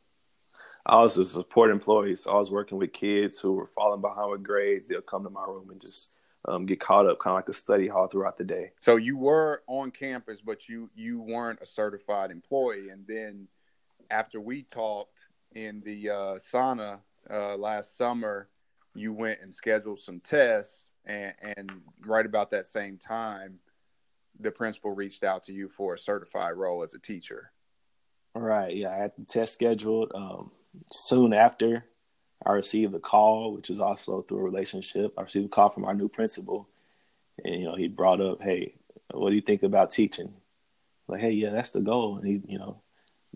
I 0.86 1.02
was 1.02 1.18
a 1.18 1.26
support 1.26 1.72
employee. 1.72 2.16
So 2.16 2.32
I 2.32 2.36
was 2.36 2.50
working 2.50 2.78
with 2.78 2.94
kids 2.94 3.40
who 3.40 3.54
were 3.54 3.68
falling 3.68 4.02
behind 4.02 4.32
with 4.32 4.44
grades. 4.44 4.88
They'll 4.88 5.02
come 5.02 5.24
to 5.24 5.30
my 5.30 5.44
room 5.46 5.70
and 5.70 5.82
just 5.82 6.10
um, 6.48 6.66
get 6.66 6.80
caught 6.80 7.08
up, 7.08 7.20
kind 7.20 7.34
of 7.34 7.38
like 7.38 7.50
a 7.50 7.54
study 7.54 7.88
hall 7.88 8.08
throughout 8.08 8.38
the 8.38 8.44
day. 8.44 8.72
So 8.80 8.96
you 8.96 9.18
were 9.18 9.64
on 9.68 9.92
campus, 9.92 10.42
but 10.42 10.70
you 10.70 10.90
you 10.96 11.22
weren't 11.22 11.62
a 11.62 11.66
certified 11.66 12.32
employee. 12.32 12.90
And 12.90 13.06
then 13.08 13.48
after 14.10 14.40
we 14.40 14.64
talked 14.64 15.26
in 15.54 15.82
the 15.82 16.10
uh, 16.10 16.36
sauna 16.36 17.00
uh, 17.30 17.56
last 17.58 17.98
summer, 17.98 18.50
you 18.94 19.14
went 19.14 19.42
and 19.42 19.54
scheduled 19.54 20.00
some 20.00 20.20
tests, 20.20 20.90
and, 21.06 21.34
and 21.58 21.72
right 22.06 22.26
about 22.26 22.52
that 22.52 22.68
same 22.68 22.98
time, 22.98 23.60
the 24.40 24.52
principal 24.52 24.92
reached 24.92 25.24
out 25.24 25.44
to 25.44 25.54
you 25.54 25.70
for 25.70 25.94
a 25.94 25.98
certified 25.98 26.56
role 26.56 26.84
as 26.84 26.94
a 26.94 27.00
teacher. 27.00 27.52
All 28.36 28.42
right. 28.42 28.76
Yeah, 28.76 28.92
I 28.92 28.98
had 28.98 29.14
the 29.18 29.26
test 29.26 29.54
scheduled. 29.54 30.12
Um, 30.14 30.52
soon 30.92 31.34
after, 31.34 31.86
I 32.44 32.52
received 32.52 32.94
a 32.96 33.00
call, 33.00 33.54
which 33.54 33.70
was 33.70 33.80
also 33.80 34.22
through 34.22 34.40
a 34.40 34.44
relationship. 34.44 35.14
I 35.18 35.22
received 35.22 35.46
a 35.46 35.50
call 35.50 35.70
from 35.70 35.86
our 35.86 35.94
new 35.94 36.10
principal, 36.10 36.68
and 37.44 37.56
you 37.56 37.66
know 37.66 37.76
he 37.76 37.88
brought 37.88 38.22
up, 38.22 38.42
"Hey, 38.42 38.76
what 39.12 39.30
do 39.30 39.36
you 39.36 39.42
think 39.42 39.64
about 39.64 39.92
teaching?" 39.92 40.34
Like, 41.08 41.22
"Hey, 41.22 41.32
yeah, 41.32 41.52
that's 41.52 41.72
the 41.72 41.82
goal." 41.82 42.18
And 42.18 42.28
he, 42.28 42.42
you 42.48 42.58
know, 42.58 42.82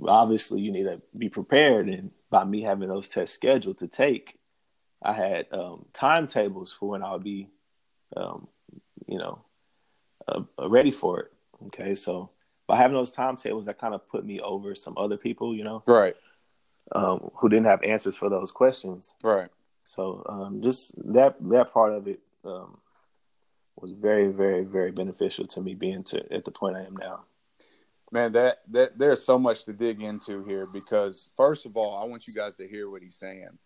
obviously 0.07 0.62
you 0.62 0.71
need 0.71 0.83
to 0.83 1.01
be 1.17 1.29
prepared. 1.29 1.89
And 1.89 2.12
by 2.29 2.43
me 2.43 2.62
having 2.62 2.89
those 2.89 3.09
tests 3.09 3.35
scheduled 3.35 3.79
to 3.79 3.88
take, 3.88 4.39
I 5.01 5.13
had 5.13 5.47
um, 5.51 5.85
timetables 5.93 6.71
for 6.71 6.89
when 6.89 7.03
I 7.03 7.13
would 7.13 7.23
be, 7.23 7.49
um, 8.15 8.47
you 9.07 9.17
know, 9.17 9.39
uh, 10.27 10.41
ready 10.67 10.91
for 10.91 11.21
it. 11.21 11.33
Okay, 11.67 11.95
so 11.95 12.31
by 12.67 12.77
having 12.77 12.95
those 12.95 13.12
timetables, 13.12 13.65
that 13.65 13.79
kind 13.79 13.93
of 13.93 14.07
put 14.07 14.25
me 14.25 14.39
over 14.39 14.75
some 14.75 14.97
other 14.97 15.17
people, 15.17 15.55
you 15.55 15.63
know, 15.63 15.83
right 15.88 16.15
um, 16.93 17.32
who 17.36 17.49
didn't 17.49 17.65
have 17.67 17.84
answers 17.84 18.15
for 18.15 18.30
those 18.30 18.52
questions. 18.52 19.15
Right. 19.23 19.49
So 19.84 20.23
um, 20.28 20.62
just 20.62 20.93
that 21.13 21.36
that 21.49 21.73
part 21.73 21.93
of 21.93 22.08
it 22.08 22.19
um, 22.43 22.78
was 23.75 23.91
very, 23.91 24.28
very, 24.28 24.63
very 24.63 24.91
beneficial 24.91 25.45
to 25.47 25.62
me 25.62 25.73
being 25.73 26.04
to 26.06 26.34
at 26.34 26.45
the 26.45 26.52
point 26.52 26.78
I 26.78 26.84
am 26.84 26.97
now. 26.97 27.23
Man, 28.12 28.32
that 28.34 28.60
that 28.71 28.97
there's 28.97 29.23
so 29.23 29.38
much 29.38 29.65
to 29.65 29.73
dig 29.73 30.02
into 30.02 30.43
here 30.43 30.65
because 30.65 31.30
first 31.36 31.65
of 31.65 31.78
all, 31.78 32.02
I 32.02 32.08
want 32.08 32.28
you 32.28 32.34
guys 32.34 32.58
to 32.58 32.67
hear 32.67 32.89
what 32.89 33.02
he's 33.02 33.15
saying. 33.15 33.58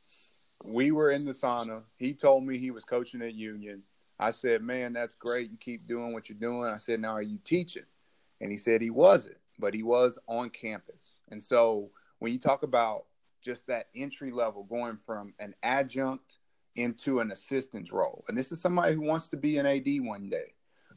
We 0.64 0.92
were 0.92 1.12
in 1.12 1.26
the 1.26 1.32
sauna. 1.32 1.84
He 1.98 2.14
told 2.14 2.46
me 2.46 2.58
he 2.58 2.72
was 2.72 2.84
coaching 2.84 3.22
at 3.22 3.34
Union. 3.34 3.84
I 4.20 4.32
said, 4.32 4.62
"Man, 4.62 4.94
that's 4.94 5.16
great. 5.16 5.50
You 5.50 5.58
keep 5.58 5.88
doing 5.88 6.14
what 6.14 6.30
you're 6.30 6.38
doing." 6.38 6.72
I 6.72 6.78
said, 6.78 7.00
"Now 7.00 7.12
are 7.12 7.22
you 7.22 7.40
teaching?" 7.44 7.86
And 8.42 8.52
he 8.52 8.58
said 8.58 8.82
he 8.82 8.90
wasn't, 8.90 9.38
but 9.60 9.74
he 9.74 9.84
was 9.84 10.20
on 10.28 10.50
campus. 10.50 11.20
And 11.30 11.42
so 11.42 11.90
when 12.20 12.34
you 12.34 12.40
talk 12.40 12.64
about 12.64 13.06
just 13.44 13.68
that 13.68 13.88
entry 13.96 14.32
level 14.32 14.64
going 14.64 14.98
from 14.98 15.34
an 15.40 15.54
adjunct 15.64 16.38
into 16.76 17.20
an 17.20 17.32
assistant's 17.32 17.92
role. 17.92 18.24
And 18.28 18.38
this 18.38 18.52
is 18.52 18.62
somebody 18.62 18.94
who 18.94 19.02
wants 19.02 19.30
to 19.30 19.38
be 19.38 19.58
an 19.58 19.66
AD 19.66 19.88
one 20.00 20.30
day. 20.30 20.54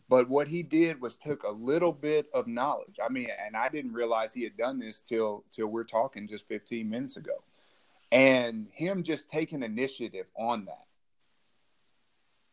But 0.09 0.29
what 0.29 0.47
he 0.47 0.63
did 0.63 1.01
was 1.01 1.17
took 1.17 1.43
a 1.43 1.51
little 1.51 1.93
bit 1.93 2.29
of 2.33 2.47
knowledge. 2.47 2.97
I 3.05 3.09
mean, 3.09 3.29
and 3.45 3.57
I 3.57 3.69
didn't 3.69 3.93
realize 3.93 4.33
he 4.33 4.45
had 4.45 4.57
done 4.57 4.79
this 4.79 5.01
till 5.01 5.45
till 5.51 5.67
we're 5.67 5.85
talking 5.85 6.29
just 6.29 6.47
15 6.47 6.89
minutes 6.89 7.17
ago. 7.17 7.43
And 8.13 8.69
him 8.73 9.03
just 9.03 9.29
taking 9.29 9.65
initiative 9.65 10.27
on 10.37 10.67
that 10.67 10.87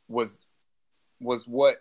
was 0.08 0.46
was 1.22 1.48
what 1.48 1.78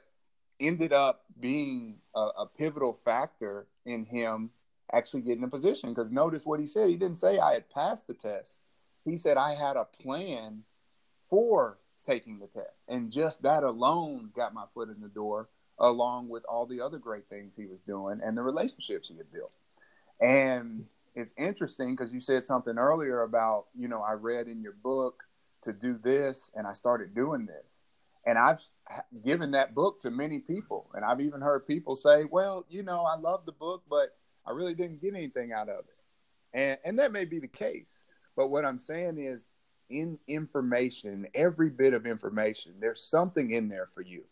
ended 0.60 0.92
up 0.92 1.24
being 1.40 1.96
a, 2.14 2.20
a 2.40 2.46
pivotal 2.46 2.98
factor 3.04 3.66
in 3.86 4.04
him 4.04 4.50
actually 4.92 5.22
get 5.22 5.38
in 5.38 5.44
a 5.44 5.48
position. 5.48 5.90
Because 5.90 6.10
notice 6.10 6.44
what 6.44 6.60
he 6.60 6.66
said. 6.66 6.88
He 6.88 6.96
didn't 6.96 7.18
say 7.18 7.38
I 7.38 7.54
had 7.54 7.70
passed 7.70 8.06
the 8.06 8.14
test. 8.14 8.58
He 9.04 9.16
said 9.16 9.36
I 9.36 9.54
had 9.54 9.76
a 9.76 9.84
plan 9.84 10.62
for 11.28 11.78
taking 12.04 12.38
the 12.38 12.46
test. 12.46 12.84
And 12.88 13.10
just 13.10 13.42
that 13.42 13.62
alone 13.62 14.30
got 14.34 14.54
my 14.54 14.64
foot 14.74 14.88
in 14.88 15.00
the 15.00 15.08
door, 15.08 15.48
along 15.78 16.28
with 16.28 16.44
all 16.48 16.66
the 16.66 16.80
other 16.80 16.98
great 16.98 17.28
things 17.28 17.56
he 17.56 17.66
was 17.66 17.82
doing 17.82 18.20
and 18.22 18.36
the 18.36 18.42
relationships 18.42 19.08
he 19.08 19.16
had 19.16 19.32
built. 19.32 19.52
And 20.20 20.86
it's 21.14 21.32
interesting 21.36 21.94
because 21.94 22.12
you 22.12 22.20
said 22.20 22.44
something 22.44 22.78
earlier 22.78 23.22
about, 23.22 23.66
you 23.76 23.88
know, 23.88 24.02
I 24.02 24.12
read 24.12 24.46
in 24.46 24.62
your 24.62 24.72
book 24.72 25.24
to 25.62 25.72
do 25.72 25.98
this 25.98 26.50
and 26.54 26.66
I 26.66 26.72
started 26.72 27.14
doing 27.14 27.46
this. 27.46 27.82
And 28.24 28.38
I've 28.38 28.60
given 29.24 29.50
that 29.50 29.74
book 29.74 30.00
to 30.00 30.10
many 30.10 30.38
people. 30.38 30.90
And 30.94 31.04
I've 31.04 31.20
even 31.20 31.40
heard 31.40 31.66
people 31.66 31.96
say, 31.96 32.24
well, 32.24 32.64
you 32.68 32.84
know, 32.84 33.02
I 33.02 33.16
love 33.16 33.46
the 33.46 33.52
book, 33.52 33.82
but 33.90 34.16
I 34.46 34.52
really 34.52 34.74
didn't 34.74 35.00
get 35.00 35.14
anything 35.14 35.52
out 35.52 35.68
of 35.68 35.80
it. 35.80 35.98
And 36.52 36.78
and 36.84 36.98
that 36.98 37.12
may 37.12 37.24
be 37.24 37.38
the 37.38 37.48
case. 37.48 38.04
But 38.36 38.50
what 38.50 38.64
I'm 38.64 38.80
saying 38.80 39.18
is 39.18 39.46
in 39.90 40.18
information, 40.26 41.26
every 41.34 41.70
bit 41.70 41.94
of 41.94 42.06
information, 42.06 42.74
there's 42.80 43.04
something 43.04 43.50
in 43.50 43.68
there 43.68 43.86
for 43.86 44.02
you. 44.02 44.24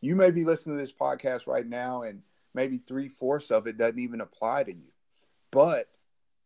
You 0.00 0.14
may 0.14 0.30
be 0.30 0.44
listening 0.44 0.76
to 0.76 0.82
this 0.82 0.92
podcast 0.92 1.46
right 1.46 1.66
now 1.66 2.02
and 2.02 2.22
maybe 2.54 2.78
three 2.78 3.08
fourths 3.08 3.50
of 3.50 3.66
it 3.66 3.78
doesn't 3.78 3.98
even 3.98 4.20
apply 4.20 4.64
to 4.64 4.72
you. 4.72 4.90
But 5.50 5.88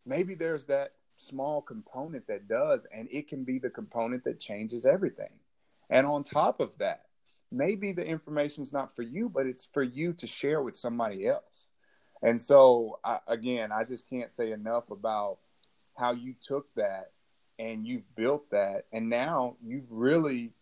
maybe 0.06 0.34
there's 0.34 0.64
that 0.66 0.92
small 1.18 1.62
component 1.62 2.26
that 2.26 2.48
does, 2.48 2.86
and 2.92 3.08
it 3.10 3.28
can 3.28 3.44
be 3.44 3.58
the 3.58 3.70
component 3.70 4.24
that 4.24 4.40
changes 4.40 4.84
everything. 4.84 5.30
And 5.90 6.06
on 6.06 6.24
top 6.24 6.60
of 6.60 6.76
that, 6.78 7.06
maybe 7.50 7.92
the 7.92 8.06
information 8.06 8.62
is 8.62 8.72
not 8.72 8.94
for 8.94 9.02
you, 9.02 9.28
but 9.28 9.46
it's 9.46 9.68
for 9.72 9.82
you 9.82 10.12
to 10.14 10.26
share 10.26 10.62
with 10.62 10.76
somebody 10.76 11.26
else. 11.28 11.68
And 12.22 12.40
so, 12.40 13.00
I, 13.04 13.18
again, 13.26 13.72
I 13.72 13.84
just 13.84 14.08
can't 14.08 14.32
say 14.32 14.52
enough 14.52 14.90
about 14.90 15.38
how 15.96 16.12
you 16.12 16.34
took 16.40 16.72
that 16.74 17.10
and 17.58 17.86
you've 17.86 18.14
built 18.14 18.50
that, 18.50 18.86
and 18.92 19.08
now 19.08 19.56
you've 19.62 19.90
really 19.90 20.52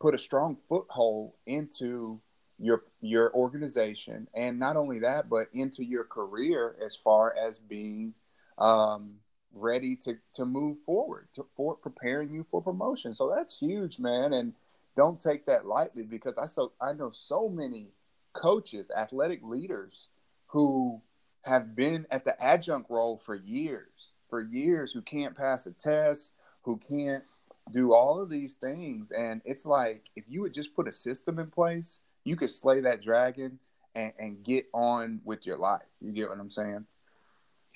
put 0.00 0.14
a 0.14 0.18
strong 0.18 0.56
foothold 0.68 1.32
into 1.46 2.20
your 2.58 2.84
your 3.00 3.32
organization, 3.34 4.28
and 4.34 4.58
not 4.58 4.76
only 4.76 5.00
that, 5.00 5.28
but 5.28 5.48
into 5.52 5.84
your 5.84 6.04
career 6.04 6.76
as 6.84 6.96
far 6.96 7.34
as 7.36 7.58
being 7.58 8.14
um, 8.58 9.14
ready 9.54 9.96
to 9.96 10.16
to 10.34 10.44
move 10.44 10.78
forward, 10.80 11.28
to, 11.34 11.46
for 11.54 11.74
preparing 11.74 12.32
you 12.32 12.44
for 12.50 12.62
promotion. 12.62 13.14
So 13.14 13.32
that's 13.34 13.58
huge, 13.58 13.98
man, 13.98 14.32
and 14.32 14.52
don't 14.96 15.20
take 15.20 15.46
that 15.46 15.66
lightly 15.66 16.04
because 16.04 16.38
I 16.38 16.46
so 16.46 16.72
I 16.80 16.92
know 16.92 17.10
so 17.10 17.48
many 17.48 17.92
coaches, 18.32 18.90
athletic 18.96 19.40
leaders 19.42 20.08
who 20.50 21.00
have 21.44 21.74
been 21.74 22.06
at 22.10 22.24
the 22.24 22.40
adjunct 22.42 22.90
role 22.90 23.16
for 23.16 23.34
years, 23.34 24.12
for 24.28 24.42
years, 24.42 24.92
who 24.92 25.00
can't 25.00 25.36
pass 25.36 25.66
a 25.66 25.72
test, 25.72 26.32
who 26.62 26.78
can't 26.88 27.24
do 27.72 27.94
all 27.94 28.20
of 28.20 28.30
these 28.30 28.54
things. 28.54 29.12
And 29.12 29.40
it's 29.44 29.64
like 29.64 30.10
if 30.16 30.24
you 30.28 30.42
would 30.42 30.54
just 30.54 30.74
put 30.74 30.88
a 30.88 30.92
system 30.92 31.38
in 31.38 31.50
place, 31.50 32.00
you 32.24 32.36
could 32.36 32.50
slay 32.50 32.80
that 32.80 33.02
dragon 33.02 33.58
and, 33.94 34.12
and 34.18 34.42
get 34.44 34.66
on 34.74 35.20
with 35.24 35.46
your 35.46 35.56
life. 35.56 35.86
You 36.00 36.12
get 36.12 36.28
what 36.28 36.38
I'm 36.38 36.50
saying? 36.50 36.84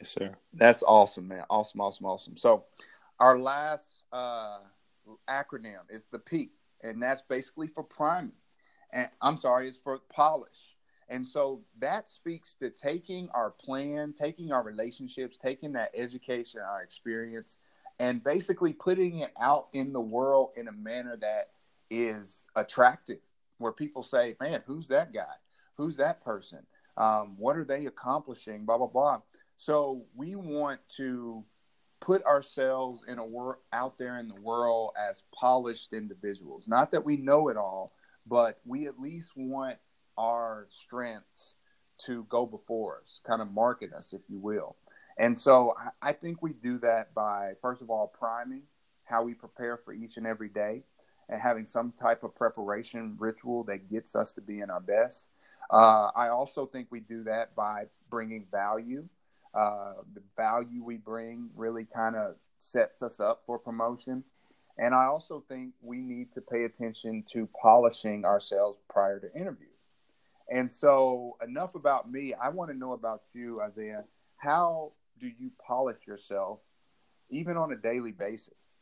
Yes, 0.00 0.10
sir. 0.10 0.34
That's 0.52 0.82
awesome, 0.82 1.28
man. 1.28 1.44
Awesome, 1.48 1.80
awesome, 1.80 2.06
awesome. 2.06 2.36
So, 2.36 2.64
our 3.20 3.38
last 3.38 4.02
uh, 4.12 4.58
acronym 5.28 5.82
is 5.88 6.04
the 6.10 6.18
P, 6.18 6.50
and 6.82 7.00
that's 7.00 7.22
basically 7.22 7.68
for 7.68 7.84
priming. 7.84 8.32
And 8.92 9.08
I'm 9.22 9.36
sorry, 9.36 9.68
it's 9.68 9.78
for 9.78 9.98
polish. 10.12 10.73
And 11.08 11.26
so 11.26 11.62
that 11.78 12.08
speaks 12.08 12.54
to 12.60 12.70
taking 12.70 13.28
our 13.34 13.50
plan, 13.50 14.12
taking 14.12 14.52
our 14.52 14.62
relationships, 14.62 15.36
taking 15.36 15.72
that 15.72 15.90
education, 15.94 16.60
our 16.60 16.82
experience, 16.82 17.58
and 17.98 18.24
basically 18.24 18.72
putting 18.72 19.20
it 19.20 19.32
out 19.40 19.68
in 19.72 19.92
the 19.92 20.00
world 20.00 20.50
in 20.56 20.68
a 20.68 20.72
manner 20.72 21.16
that 21.16 21.50
is 21.90 22.46
attractive, 22.56 23.20
where 23.58 23.72
people 23.72 24.02
say, 24.02 24.36
man, 24.40 24.62
who's 24.66 24.88
that 24.88 25.12
guy? 25.12 25.34
Who's 25.76 25.96
that 25.96 26.24
person? 26.24 26.66
Um, 26.96 27.36
what 27.38 27.56
are 27.56 27.64
they 27.64 27.86
accomplishing? 27.86 28.64
Blah, 28.64 28.78
blah, 28.78 28.86
blah. 28.86 29.20
So 29.56 30.04
we 30.14 30.34
want 30.34 30.80
to 30.96 31.44
put 32.00 32.24
ourselves 32.24 33.04
in 33.08 33.18
a 33.18 33.24
world 33.24 33.56
out 33.72 33.98
there 33.98 34.18
in 34.18 34.28
the 34.28 34.40
world 34.40 34.90
as 34.98 35.22
polished 35.34 35.92
individuals. 35.92 36.68
Not 36.68 36.92
that 36.92 37.04
we 37.04 37.16
know 37.16 37.48
it 37.48 37.56
all, 37.56 37.92
but 38.26 38.60
we 38.64 38.86
at 38.86 39.00
least 39.00 39.32
want 39.36 39.78
our 40.18 40.66
strengths 40.68 41.54
to 42.06 42.24
go 42.24 42.46
before 42.46 43.00
us, 43.02 43.20
kind 43.26 43.40
of 43.40 43.52
market 43.52 43.92
us, 43.92 44.12
if 44.12 44.22
you 44.28 44.38
will. 44.38 44.76
And 45.16 45.38
so 45.38 45.74
I, 46.02 46.12
think 46.12 46.42
we 46.42 46.52
do 46.52 46.78
that 46.78 47.14
by, 47.14 47.52
first 47.62 47.82
of 47.82 47.90
all, 47.90 48.08
priming. 48.08 48.62
how 49.04 49.22
we 49.22 49.34
prepare 49.34 49.76
for 49.76 49.92
each 49.92 50.16
and 50.16 50.26
every 50.26 50.48
day 50.48 50.82
and 51.28 51.40
having 51.40 51.66
some 51.66 51.92
type 52.00 52.24
of 52.24 52.34
preparation 52.34 53.16
ritual 53.18 53.64
that 53.64 53.90
gets 53.90 54.16
us 54.16 54.32
to 54.32 54.40
be 54.40 54.60
in 54.60 54.70
our 54.70 54.80
best. 54.80 55.28
Uh, 55.70 56.10
I 56.14 56.28
also 56.28 56.66
think 56.66 56.88
we 56.90 57.00
do 57.00 57.24
that 57.24 57.54
by 57.54 57.84
bringing 58.10 58.46
value. 58.50 59.04
Uh, 59.54 59.94
the 60.14 60.22
value 60.36 60.82
we 60.82 60.96
bring 60.96 61.48
really 61.54 61.84
kind 61.84 62.16
of 62.16 62.34
sets 62.58 63.02
us 63.02 63.20
up 63.20 63.42
for 63.46 63.58
promotion. 63.58 64.24
And 64.78 64.94
I 64.94 65.06
also 65.06 65.44
think 65.48 65.74
we 65.80 65.98
need 65.98 66.32
to 66.32 66.40
pay 66.40 66.64
attention 66.64 67.24
to 67.32 67.48
polishing 67.60 68.24
ourselves 68.24 68.80
prior 68.88 69.20
to 69.20 69.32
interviews. 69.38 69.73
And 70.50 70.70
so, 70.70 71.36
enough 71.42 71.74
about 71.74 72.10
me. 72.10 72.34
I 72.34 72.50
want 72.50 72.70
to 72.70 72.76
know 72.76 72.92
about 72.92 73.22
you, 73.32 73.60
Isaiah. 73.62 74.04
How 74.36 74.92
do 75.18 75.26
you 75.26 75.50
polish 75.66 76.06
yourself, 76.06 76.60
even 77.30 77.56
on 77.56 77.72
a 77.72 77.76
daily 77.76 78.12
basis? 78.12 78.74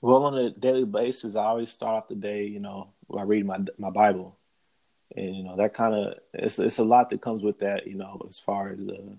Well, 0.00 0.24
on 0.24 0.36
a 0.36 0.50
daily 0.50 0.84
basis, 0.84 1.36
I 1.36 1.44
always 1.44 1.70
start 1.70 1.94
off 1.94 2.08
the 2.08 2.14
day, 2.14 2.44
you 2.44 2.60
know, 2.60 2.90
I 3.16 3.22
read 3.22 3.46
my 3.46 3.58
my 3.78 3.90
Bible, 3.90 4.36
and 5.16 5.36
you 5.36 5.44
know 5.44 5.56
that 5.56 5.74
kind 5.74 5.94
of 5.94 6.14
it's 6.32 6.58
it's 6.58 6.78
a 6.78 6.84
lot 6.84 7.10
that 7.10 7.22
comes 7.22 7.42
with 7.42 7.58
that, 7.60 7.86
you 7.86 7.94
know, 7.94 8.20
as 8.28 8.38
far 8.38 8.70
as 8.70 8.78
uh, 8.80 9.14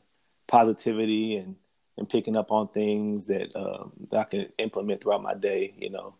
positivity 0.47 1.37
and 1.37 1.55
and 1.97 2.09
picking 2.09 2.35
up 2.35 2.51
on 2.51 2.67
things 2.67 3.27
that 3.27 3.55
um, 3.55 3.93
that 4.11 4.19
I 4.19 4.23
can 4.25 4.47
implement 4.57 5.01
throughout 5.01 5.23
my 5.23 5.33
day, 5.33 5.73
you 5.77 5.89
know, 5.89 6.15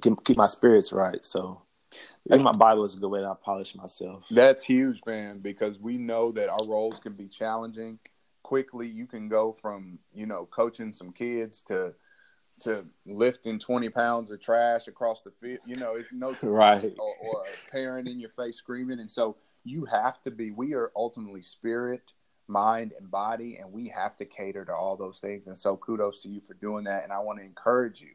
keep 0.00 0.36
my 0.36 0.46
spirits 0.46 0.92
right. 0.92 1.24
So, 1.24 1.62
reading 2.28 2.44
my 2.44 2.52
Bible 2.52 2.84
is 2.84 2.94
a 2.94 2.98
good 2.98 3.08
way 3.08 3.20
to 3.20 3.34
polish 3.34 3.74
myself. 3.74 4.24
That's 4.30 4.62
huge, 4.62 5.00
man, 5.06 5.40
because 5.40 5.78
we 5.78 5.98
know 5.98 6.32
that 6.32 6.48
our 6.48 6.66
roles 6.66 6.98
can 6.98 7.14
be 7.14 7.28
challenging. 7.28 7.98
Quickly, 8.42 8.88
you 8.88 9.06
can 9.06 9.28
go 9.28 9.52
from 9.52 9.98
you 10.14 10.26
know 10.26 10.46
coaching 10.46 10.92
some 10.92 11.12
kids 11.12 11.62
to 11.68 11.94
to 12.60 12.86
lifting 13.06 13.58
20 13.58 13.88
pounds 13.88 14.30
of 14.30 14.40
trash 14.40 14.88
across 14.88 15.22
the 15.22 15.30
field. 15.30 15.60
You 15.66 15.76
know, 15.76 15.94
it's 15.94 16.12
no 16.12 16.36
right 16.42 16.94
or, 16.98 17.14
or 17.20 17.42
a 17.42 17.70
parent 17.70 18.08
in 18.08 18.20
your 18.20 18.30
face 18.30 18.56
screaming. 18.56 19.00
And 19.00 19.10
so 19.10 19.36
you 19.64 19.84
have 19.86 20.22
to 20.22 20.30
be, 20.30 20.50
we 20.50 20.74
are 20.74 20.92
ultimately 20.96 21.42
spirit, 21.42 22.12
mind, 22.48 22.92
and 22.98 23.10
body, 23.10 23.58
and 23.60 23.72
we 23.72 23.88
have 23.88 24.16
to 24.16 24.24
cater 24.24 24.64
to 24.64 24.72
all 24.72 24.96
those 24.96 25.18
things. 25.18 25.46
And 25.46 25.58
so 25.58 25.76
kudos 25.76 26.22
to 26.22 26.28
you 26.28 26.40
for 26.40 26.54
doing 26.54 26.84
that. 26.84 27.04
And 27.04 27.12
I 27.12 27.18
want 27.18 27.38
to 27.38 27.44
encourage 27.44 28.00
you, 28.00 28.14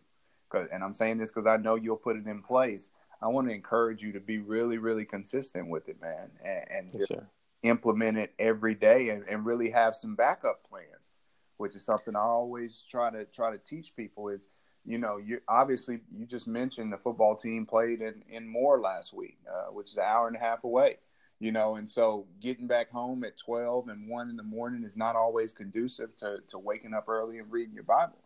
because, 0.50 0.68
and 0.72 0.84
I'm 0.84 0.94
saying 0.94 1.18
this 1.18 1.32
because 1.32 1.48
I 1.48 1.58
know 1.58 1.76
you'll 1.76 1.98
put 1.98 2.18
it 2.18 2.26
in 2.26 2.42
place. 2.42 2.92
I 3.22 3.28
want 3.28 3.48
to 3.48 3.54
encourage 3.54 4.02
you 4.04 4.12
to 4.14 4.20
be 4.20 4.38
really, 4.40 4.78
really 4.78 5.06
consistent 5.06 5.70
with 5.70 5.90
it, 5.90 6.00
man, 6.02 6.32
and, 6.44 6.64
and 6.70 6.90
yes, 6.94 7.08
just 7.08 7.22
implement 7.64 8.18
it 8.18 8.34
every 8.38 8.76
day 8.76 9.10
and, 9.10 9.24
and 9.28 9.46
really 9.46 9.70
have 9.72 9.96
some 9.96 10.16
backup 10.16 10.64
plans 10.70 11.18
which 11.58 11.76
is 11.76 11.84
something 11.84 12.16
I 12.16 12.20
always 12.20 12.84
try 12.90 13.10
to 13.10 13.26
try 13.26 13.52
to 13.52 13.58
teach 13.58 13.96
people 13.96 14.30
is 14.30 14.48
you 14.86 14.98
know 14.98 15.18
you 15.18 15.42
obviously 15.48 16.00
you 16.12 16.26
just 16.26 16.48
mentioned 16.48 16.94
the 16.94 16.98
football 16.98 17.36
team 17.36 17.66
played 17.66 18.02
in 18.02 18.24
in 18.30 18.48
Moore 18.48 18.80
last 18.80 19.14
week, 19.14 19.38
uh, 19.52 19.72
which 19.72 19.92
is 19.92 19.98
an 19.98 20.04
hour 20.06 20.28
and 20.28 20.38
a 20.38 20.40
half 20.40 20.64
away. 20.64 20.98
You 21.40 21.52
know, 21.52 21.76
and 21.76 21.88
so 21.88 22.26
getting 22.40 22.66
back 22.66 22.90
home 22.90 23.24
at 23.24 23.38
twelve 23.38 23.90
and 23.90 24.10
one 24.10 24.30
in 24.30 24.38
the 24.38 24.44
morning 24.44 24.84
is 24.84 24.98
not 24.98 25.16
always 25.16 25.54
conducive 25.54 26.16
to 26.18 26.40
to 26.48 26.58
waking 26.58 26.94
up 26.94 27.10
early 27.10 27.40
and 27.40 27.52
reading 27.52 27.76
your 27.76 27.84
Bible. 27.84 28.18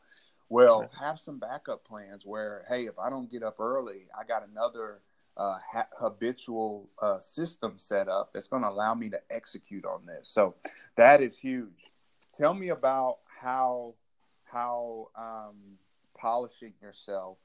Well, 0.51 0.91
have 0.99 1.17
some 1.17 1.39
backup 1.39 1.85
plans 1.85 2.25
where, 2.25 2.65
hey, 2.67 2.85
if 2.85 2.99
I 2.99 3.09
don't 3.09 3.31
get 3.31 3.41
up 3.41 3.61
early, 3.61 4.07
I 4.19 4.25
got 4.25 4.45
another 4.45 4.99
uh, 5.37 5.57
ha- 5.65 5.87
habitual 5.97 6.89
uh, 7.01 7.21
system 7.21 7.75
set 7.77 8.09
up 8.09 8.33
that's 8.33 8.47
going 8.47 8.63
to 8.63 8.67
allow 8.67 8.93
me 8.93 9.09
to 9.11 9.21
execute 9.29 9.85
on 9.85 10.05
this. 10.05 10.29
So 10.29 10.55
that 10.97 11.21
is 11.21 11.37
huge. 11.37 11.89
Tell 12.33 12.53
me 12.53 12.67
about 12.67 13.19
how 13.41 13.95
how 14.43 15.07
um, 15.17 15.77
polishing 16.17 16.73
yourself 16.81 17.37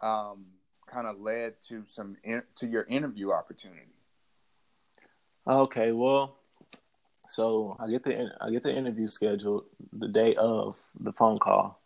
um, 0.00 0.46
kind 0.86 1.08
of 1.08 1.20
led 1.20 1.60
to 1.62 1.84
some 1.86 2.16
in, 2.22 2.42
to 2.54 2.68
your 2.68 2.84
interview 2.84 3.32
opportunity. 3.32 3.96
Okay, 5.44 5.90
well, 5.90 6.36
so 7.28 7.76
I 7.80 7.90
get 7.90 8.04
the 8.04 8.30
I 8.40 8.50
get 8.50 8.62
the 8.62 8.72
interview 8.72 9.08
scheduled 9.08 9.64
the 9.92 10.06
day 10.06 10.36
of 10.36 10.78
the 11.00 11.12
phone 11.12 11.40
call. 11.40 11.77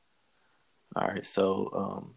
All 0.95 1.09
right, 1.09 1.25
so 1.25 1.71
um, 1.75 2.15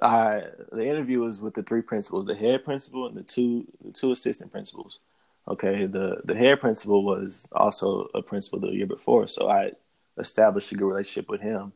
I 0.00 0.42
the 0.70 0.86
interview 0.86 1.20
was 1.20 1.40
with 1.40 1.54
the 1.54 1.62
three 1.62 1.82
principals, 1.82 2.26
the 2.26 2.34
head 2.34 2.64
principal 2.64 3.06
and 3.06 3.16
the 3.16 3.22
two 3.22 3.66
the 3.84 3.92
two 3.92 4.12
assistant 4.12 4.52
principals. 4.52 5.00
Okay, 5.48 5.86
the 5.86 6.20
the 6.24 6.34
head 6.34 6.60
principal 6.60 7.04
was 7.04 7.48
also 7.52 8.08
a 8.14 8.22
principal 8.22 8.60
the 8.60 8.68
year 8.68 8.86
before, 8.86 9.26
so 9.26 9.48
I 9.48 9.72
established 10.18 10.72
a 10.72 10.74
good 10.76 10.86
relationship 10.86 11.28
with 11.28 11.40
him. 11.40 11.72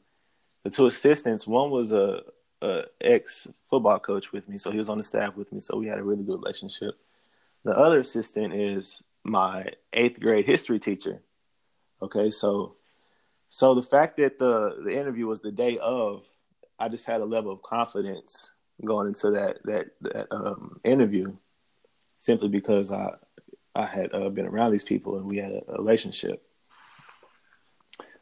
The 0.65 0.71
two 0.71 0.87
assistants, 0.87 1.47
one 1.47 1.71
was 1.71 1.93
a, 1.93 2.23
a 2.63 2.85
ex 3.01 3.49
football 3.69 3.99
coach 3.99 4.33
with 4.33 4.49
me, 4.49 4.59
so 4.59 4.71
he 4.71 4.79
was 4.79 4.89
on 4.89 4.99
the 4.99 5.03
staff 5.03 5.37
with 5.37 5.51
me, 5.53 5.61
so 5.61 5.79
we 5.79 5.87
had 5.87 5.99
a 5.99 6.03
really 6.03 6.23
good 6.23 6.39
relationship. 6.39 6.99
The 7.65 7.73
other 7.73 8.01
assistant 8.01 8.55
is 8.55 9.03
my 9.25 9.73
eighth 9.93 10.21
grade 10.21 10.47
history 10.47 10.79
teacher. 10.79 11.23
Okay, 12.03 12.31
so 12.31 12.77
so 13.51 13.75
the 13.75 13.83
fact 13.83 14.17
that 14.19 14.39
the 14.39 14.77
the 14.85 14.97
interview 14.97 15.27
was 15.27 15.41
the 15.41 15.51
day 15.51 15.77
of, 15.79 16.25
I 16.79 16.89
just 16.89 17.05
had 17.05 17.21
a 17.21 17.25
level 17.25 17.53
of 17.53 17.63
confidence 17.63 18.55
going 18.85 19.09
into 19.09 19.33
that 19.33 19.59
that 19.65 19.89
that 20.03 20.29
um, 20.31 20.81
interview, 20.85 21.37
simply 22.19 22.49
because 22.49 22.93
I 22.93 23.11
I 23.75 23.87
had 23.87 24.15
uh, 24.15 24.29
been 24.29 24.47
around 24.47 24.71
these 24.71 24.85
people 24.85 25.17
and 25.17 25.27
we 25.27 25.39
had 25.39 25.51
a, 25.51 25.63
a 25.69 25.79
relationship. 25.79 26.45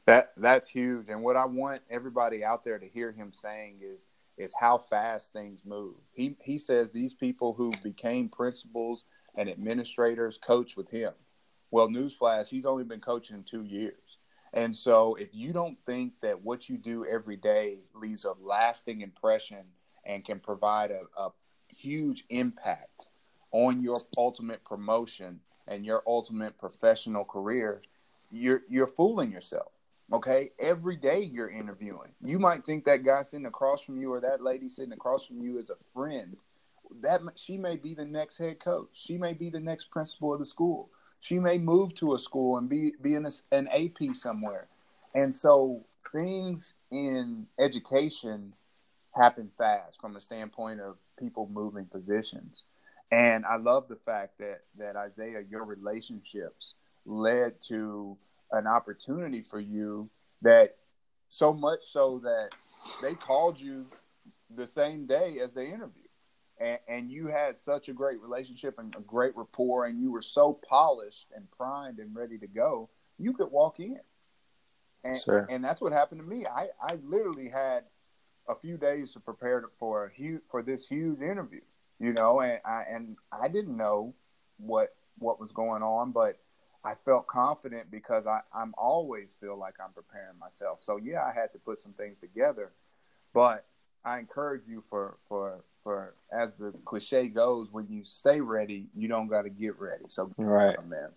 That 0.07 0.33
that's 0.39 0.67
huge, 0.67 1.11
and 1.11 1.23
what 1.23 1.37
I 1.37 1.45
want 1.45 1.83
everybody 1.91 2.43
out 2.43 2.65
there 2.65 2.79
to 2.79 2.89
hear 2.89 3.13
him 3.13 3.35
saying 3.35 3.81
is 3.83 4.07
is 4.39 4.55
how 4.59 4.79
fast 4.79 5.35
things 5.35 5.61
move. 5.63 5.97
He 6.15 6.39
he 6.43 6.57
says 6.57 6.91
these 6.91 7.13
people 7.13 7.53
who 7.53 7.71
became 7.83 8.31
principals 8.31 9.05
and 9.37 9.51
administrators 9.51 10.39
coach 10.39 10.75
with 10.75 10.89
him. 10.89 11.13
Well, 11.71 11.89
newsflash, 11.89 12.49
he's 12.49 12.65
only 12.65 12.85
been 12.85 13.01
coaching 13.01 13.45
two 13.45 13.65
years. 13.65 14.08
And 14.53 14.75
so 14.75 15.15
if 15.15 15.29
you 15.35 15.53
don't 15.53 15.79
think 15.85 16.15
that 16.23 16.43
what 16.43 16.69
you 16.69 16.79
do 16.79 17.05
every 17.05 17.37
day 17.37 17.79
leaves 17.95 18.25
a 18.25 18.33
lasting 18.41 19.03
impression 19.03 19.65
and 20.05 20.25
can 20.25 20.41
provide 20.41 20.91
a, 20.91 21.03
a 21.21 21.31
huge 21.69 22.25
impact 22.31 23.09
on 23.53 23.83
your 23.83 24.03
ultimate 24.17 24.65
promotion 24.65 25.41
and 25.67 25.85
your 25.85 26.03
ultimate 26.07 26.59
professional 26.59 27.25
career, 27.25 27.83
you're 28.31 28.63
you're 28.69 28.87
fooling 28.87 29.31
yourself. 29.31 29.73
Okay, 30.11 30.51
every 30.59 30.97
day 30.97 31.21
you're 31.21 31.51
interviewing. 31.51 32.11
You 32.23 32.39
might 32.39 32.65
think 32.65 32.85
that 32.87 33.05
guy 33.05 33.21
sitting 33.23 33.47
across 33.47 33.83
from 33.83 34.01
you 34.01 34.13
or 34.13 34.21
that 34.21 34.43
lady 34.43 34.69
sitting 34.69 34.93
across 34.93 35.27
from 35.27 35.43
you 35.43 35.59
is 35.59 35.69
a 35.71 35.77
friend. 35.93 36.37
That 37.03 37.21
she 37.37 37.59
may 37.59 37.77
be 37.77 37.93
the 37.93 38.07
next 38.07 38.39
head 38.39 38.59
coach. 38.59 38.89
She 38.95 39.19
may 39.19 39.35
be 39.35 39.51
the 39.51 39.61
next 39.61 39.91
principal 39.91 40.33
of 40.33 40.39
the 40.39 40.47
school. 40.47 40.89
She 41.21 41.39
may 41.39 41.59
move 41.59 41.95
to 41.97 42.15
a 42.15 42.19
school 42.19 42.59
and 42.59 42.69
be 42.69 42.93
be 43.01 43.15
an, 43.15 43.27
an 43.53 43.69
AP 43.69 44.15
somewhere. 44.15 44.69
And 45.15 45.35
so 45.35 45.85
things 46.13 46.75
in 46.91 47.47
education 47.59 48.55
happen 49.15 49.51
fast 49.59 50.01
from 50.01 50.15
the 50.15 50.21
standpoint 50.21 50.81
of 50.81 50.97
people 51.19 51.49
moving 51.53 51.87
positions. 51.87 52.63
And 53.11 53.45
I 53.47 53.57
love 53.57 53.89
the 53.89 53.97
fact 53.97 54.39
that 54.39 54.63
that 54.79 54.97
Isaiah, 54.97 55.43
your 55.49 55.65
relationships 55.65 56.75
led 57.07 57.55
to 57.69 58.17
an 58.53 58.67
opportunity 58.67 59.43
for 59.43 59.61
you 59.61 60.09
that 60.43 60.77
so 61.29 61.53
much 61.53 61.85
so 61.85 62.21
that 62.25 62.51
they 63.03 63.15
called 63.15 63.61
you 63.61 63.87
the 64.55 64.67
same 64.67 65.07
day 65.07 65.39
as 65.43 65.53
they 65.53 65.67
interviewed. 65.67 66.08
And, 66.61 66.79
and 66.89 67.11
you 67.11 67.29
had 67.29 67.57
such 67.57 67.89
a 67.89 67.93
great 67.93 68.21
relationship 68.21 68.79
and 68.79 68.95
a 68.97 69.01
great 69.01 69.37
rapport, 69.37 69.87
and 69.87 70.01
you 70.01 70.11
were 70.11 70.23
so 70.23 70.59
polished 70.69 71.27
and 71.35 71.51
primed 71.51 71.99
and 71.99 72.15
ready 72.15 72.39
to 72.39 72.47
go, 72.47 72.89
you 73.19 73.33
could 73.33 73.51
walk 73.51 73.81
in. 73.81 74.01
And, 75.05 75.17
sure. 75.17 75.47
and 75.49 75.65
that's 75.65 75.81
what 75.81 75.93
happened 75.93 76.21
to 76.21 76.27
me. 76.27 76.45
I, 76.47 76.69
I 76.83 76.99
literally 77.05 77.49
had 77.49 77.85
a 78.49 78.55
few 78.55 78.77
days 78.77 79.13
to 79.13 79.21
prepare 79.21 79.63
for 79.79 80.07
a 80.07 80.13
huge, 80.13 80.43
for 80.51 80.63
this 80.63 80.87
huge 80.87 81.21
interview 81.21 81.61
you 81.99 82.13
know, 82.13 82.41
and 82.41 82.61
I 82.65 82.85
and 82.89 83.17
I 83.33 83.49
didn't 83.49 83.77
know 83.77 84.15
what 84.59 84.95
what 85.19 85.41
was 85.41 85.53
going 85.53 85.83
on, 85.83 86.13
but 86.13 86.39
I 86.85 86.95
felt 87.05 87.27
confident 87.27 87.91
because 87.91 88.27
I 88.27 88.41
I'm 88.55 88.75
always 88.79 89.37
feel 89.41 89.59
like 89.59 89.75
I'm 89.85 89.93
preparing 89.93 90.39
myself. 90.39 90.81
So 90.81 90.97
yeah, 90.97 91.25
I 91.25 91.33
had 91.33 91.53
to 91.53 91.59
put 91.59 91.81
some 91.81 91.93
things 91.93 92.21
together, 92.21 92.73
but 93.35 93.67
I 94.05 94.19
encourage 94.19 94.63
you 94.67 94.81
for 94.81 95.17
for 95.29 95.65
for 95.83 96.15
as 96.33 96.55
the 96.55 96.73
cliche 96.85 97.29
goes, 97.29 97.73
when 97.73 97.87
you 97.89 98.05
stay 98.05 98.41
ready, 98.41 98.89
you 98.95 99.09
don't 99.09 99.29
got 99.29 99.43
to 99.43 99.51
get 99.51 99.79
ready. 99.79 100.05
So 100.09 100.33
right, 100.37 100.77
on, 100.79 100.89
man. 100.89 101.09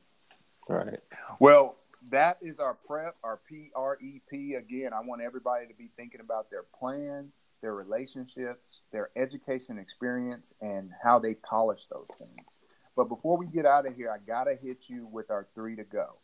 Right. 0.69 0.99
Well, 1.39 1.77
that 2.09 2.37
is 2.41 2.59
our 2.59 2.73
prep, 2.73 3.15
our 3.23 3.39
P 3.47 3.71
R 3.75 3.97
E 4.01 4.21
P. 4.29 4.55
Again, 4.55 4.93
I 4.93 5.01
want 5.01 5.21
everybody 5.21 5.67
to 5.67 5.73
be 5.73 5.89
thinking 5.95 6.21
about 6.21 6.49
their 6.49 6.63
plan 6.63 7.31
their 7.61 7.75
relationships, 7.75 8.81
their 8.91 9.11
education 9.15 9.77
experience, 9.77 10.53
and 10.61 10.89
how 11.03 11.19
they 11.19 11.35
polish 11.35 11.85
those 11.85 12.07
things. 12.17 12.57
But 12.95 13.05
before 13.05 13.37
we 13.37 13.47
get 13.47 13.67
out 13.67 13.85
of 13.85 13.95
here, 13.95 14.11
I 14.11 14.17
got 14.17 14.45
to 14.45 14.55
hit 14.55 14.89
you 14.89 15.05
with 15.05 15.29
our 15.29 15.47
three 15.53 15.75
to 15.75 15.83
go. 15.83 16.15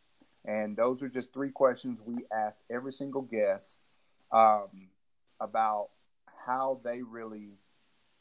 And 0.46 0.76
those 0.76 1.04
are 1.04 1.10
just 1.10 1.34
three 1.34 1.52
questions 1.52 2.02
we 2.02 2.26
ask 2.32 2.64
every 2.72 2.92
single 2.92 3.22
guest. 3.22 3.84
um, 4.32 4.90
about 5.40 5.90
how 6.48 6.80
they 6.84 7.02
really 7.02 7.50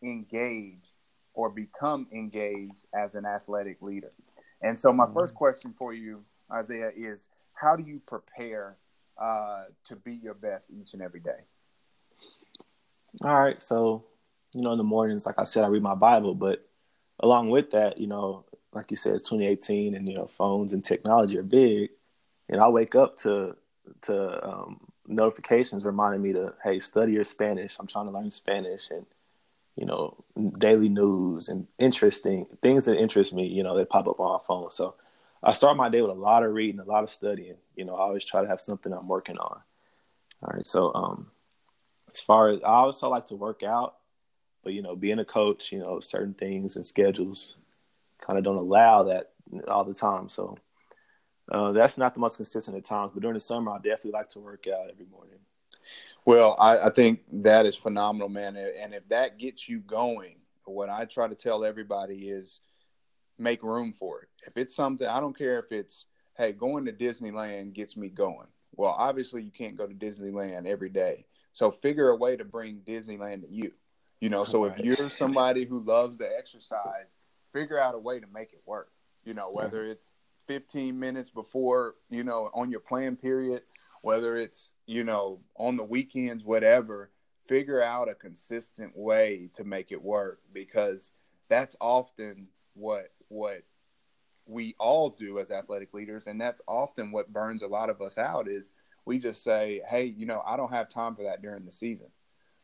engage 0.02 0.92
or 1.32 1.48
become 1.48 2.08
engaged 2.12 2.84
as 2.94 3.14
an 3.14 3.24
athletic 3.24 3.80
leader. 3.80 4.12
And 4.60 4.78
so, 4.78 4.92
my 4.92 5.04
mm-hmm. 5.04 5.14
first 5.14 5.34
question 5.34 5.72
for 5.78 5.94
you, 5.94 6.24
Isaiah, 6.52 6.90
is 6.94 7.28
how 7.54 7.76
do 7.76 7.84
you 7.84 8.00
prepare 8.06 8.76
uh, 9.20 9.64
to 9.84 9.96
be 9.96 10.14
your 10.14 10.34
best 10.34 10.70
each 10.70 10.92
and 10.92 11.02
every 11.02 11.20
day? 11.20 11.44
All 13.22 13.38
right. 13.38 13.60
So, 13.62 14.04
you 14.54 14.62
know, 14.62 14.72
in 14.72 14.78
the 14.78 14.84
mornings, 14.84 15.24
like 15.24 15.38
I 15.38 15.44
said, 15.44 15.64
I 15.64 15.68
read 15.68 15.82
my 15.82 15.94
Bible, 15.94 16.34
but 16.34 16.68
along 17.20 17.50
with 17.50 17.70
that, 17.70 17.98
you 17.98 18.06
know, 18.06 18.44
like 18.72 18.90
you 18.90 18.96
said, 18.96 19.14
it's 19.14 19.28
2018 19.28 19.94
and, 19.94 20.06
you 20.06 20.14
know, 20.14 20.26
phones 20.26 20.72
and 20.72 20.84
technology 20.84 21.38
are 21.38 21.42
big. 21.42 21.90
And 22.48 22.60
I 22.60 22.68
wake 22.68 22.94
up 22.94 23.16
to, 23.18 23.56
to 24.02 24.46
um, 24.46 24.80
notifications 25.08 25.84
reminding 25.84 26.22
me 26.22 26.32
to, 26.32 26.54
hey, 26.62 26.78
study 26.78 27.12
your 27.12 27.24
Spanish. 27.24 27.76
I'm 27.78 27.86
trying 27.86 28.06
to 28.06 28.12
learn 28.12 28.30
Spanish. 28.30 28.90
And, 28.90 29.06
you 29.76 29.86
know, 29.86 30.24
daily 30.58 30.88
news 30.88 31.48
and 31.48 31.66
interesting 31.78 32.46
things 32.62 32.84
that 32.86 32.96
interest 32.96 33.34
me, 33.34 33.46
you 33.46 33.62
know, 33.62 33.76
they 33.76 33.84
pop 33.84 34.08
up 34.08 34.20
on 34.20 34.38
my 34.38 34.44
phone. 34.46 34.70
So 34.70 34.94
I 35.42 35.52
start 35.52 35.76
my 35.76 35.88
day 35.88 36.02
with 36.02 36.10
a 36.10 36.14
lot 36.14 36.42
of 36.42 36.52
reading, 36.52 36.80
a 36.80 36.84
lot 36.84 37.02
of 37.02 37.10
studying. 37.10 37.56
You 37.76 37.84
know, 37.84 37.94
I 37.94 38.00
always 38.00 38.24
try 38.24 38.42
to 38.42 38.48
have 38.48 38.60
something 38.60 38.92
I'm 38.92 39.08
working 39.08 39.38
on. 39.38 39.60
All 40.42 40.52
right. 40.52 40.66
So, 40.66 40.94
um, 40.94 41.30
as 42.12 42.20
far 42.20 42.48
as 42.48 42.60
I 42.62 42.68
also 42.68 43.08
like 43.10 43.26
to 43.26 43.36
work 43.36 43.62
out, 43.62 43.96
but 44.64 44.72
you 44.72 44.82
know, 44.82 44.96
being 44.96 45.18
a 45.18 45.24
coach, 45.24 45.70
you 45.70 45.78
know, 45.78 46.00
certain 46.00 46.34
things 46.34 46.76
and 46.76 46.84
schedules 46.84 47.58
kind 48.20 48.38
of 48.38 48.44
don't 48.44 48.56
allow 48.56 49.04
that 49.04 49.32
all 49.68 49.84
the 49.84 49.94
time. 49.94 50.28
So, 50.28 50.56
uh, 51.50 51.72
that's 51.72 51.96
not 51.98 52.14
the 52.14 52.20
most 52.20 52.36
consistent 52.36 52.76
at 52.76 52.84
times, 52.84 53.12
but 53.12 53.20
during 53.20 53.34
the 53.34 53.40
summer, 53.40 53.72
I 53.72 53.76
definitely 53.76 54.12
like 54.12 54.28
to 54.30 54.40
work 54.40 54.66
out 54.66 54.90
every 54.90 55.06
morning. 55.06 55.38
Well, 56.24 56.56
I, 56.58 56.78
I 56.78 56.90
think 56.90 57.20
that 57.32 57.66
is 57.66 57.76
phenomenal, 57.76 58.28
man. 58.28 58.56
And 58.56 58.92
if 58.92 59.08
that 59.08 59.38
gets 59.38 59.68
you 59.68 59.78
going, 59.78 60.36
what 60.64 60.88
I 60.88 61.04
try 61.04 61.28
to 61.28 61.36
tell 61.36 61.64
everybody 61.64 62.28
is 62.28 62.60
make 63.38 63.62
room 63.62 63.92
for 63.92 64.22
it. 64.22 64.28
If 64.46 64.56
it's 64.56 64.74
something, 64.74 65.06
I 65.06 65.20
don't 65.20 65.38
care 65.38 65.60
if 65.60 65.70
it's, 65.70 66.06
hey, 66.36 66.52
going 66.52 66.84
to 66.86 66.92
Disneyland 66.92 67.74
gets 67.74 67.96
me 67.96 68.08
going. 68.08 68.48
Well, 68.74 68.94
obviously, 68.98 69.42
you 69.42 69.52
can't 69.52 69.76
go 69.76 69.86
to 69.86 69.94
Disneyland 69.94 70.66
every 70.66 70.88
day. 70.88 71.26
So 71.52 71.70
figure 71.70 72.08
a 72.08 72.16
way 72.16 72.36
to 72.36 72.44
bring 72.44 72.80
Disneyland 72.84 73.42
to 73.42 73.48
you. 73.48 73.72
You 74.20 74.30
know, 74.30 74.44
so 74.44 74.66
right. 74.66 74.78
if 74.78 74.84
you're 74.84 75.10
somebody 75.10 75.64
who 75.64 75.78
loves 75.80 76.18
the 76.18 76.28
exercise, 76.36 77.18
figure 77.52 77.78
out 77.78 77.94
a 77.94 77.98
way 77.98 78.18
to 78.18 78.26
make 78.34 78.52
it 78.52 78.62
work. 78.66 78.90
You 79.24 79.34
know, 79.34 79.50
whether 79.50 79.84
it's 79.84 80.10
15 80.46 80.98
minutes 80.98 81.30
before, 81.30 81.94
you 82.10 82.24
know, 82.24 82.50
on 82.54 82.70
your 82.70 82.80
plan 82.80 83.16
period 83.16 83.62
whether 84.06 84.36
it's 84.36 84.74
you 84.86 85.02
know 85.02 85.40
on 85.56 85.76
the 85.76 85.82
weekends 85.82 86.44
whatever 86.44 87.10
figure 87.44 87.82
out 87.82 88.08
a 88.08 88.14
consistent 88.14 88.96
way 88.96 89.50
to 89.52 89.64
make 89.64 89.90
it 89.90 90.00
work 90.00 90.40
because 90.52 91.10
that's 91.48 91.74
often 91.80 92.46
what 92.74 93.08
what 93.26 93.62
we 94.46 94.76
all 94.78 95.10
do 95.10 95.40
as 95.40 95.50
athletic 95.50 95.92
leaders. 95.92 96.28
And 96.28 96.40
that's 96.40 96.62
often 96.68 97.10
what 97.10 97.32
burns 97.32 97.62
a 97.62 97.66
lot 97.66 97.90
of 97.90 98.00
us 98.00 98.16
out 98.16 98.46
is 98.46 98.74
we 99.06 99.18
just 99.18 99.42
say 99.42 99.82
hey 99.88 100.04
you 100.04 100.26
know 100.26 100.40
i 100.46 100.56
don't 100.56 100.72
have 100.72 100.88
time 100.88 101.16
for 101.16 101.24
that 101.24 101.42
during 101.42 101.64
the 101.64 101.72
season. 101.72 102.08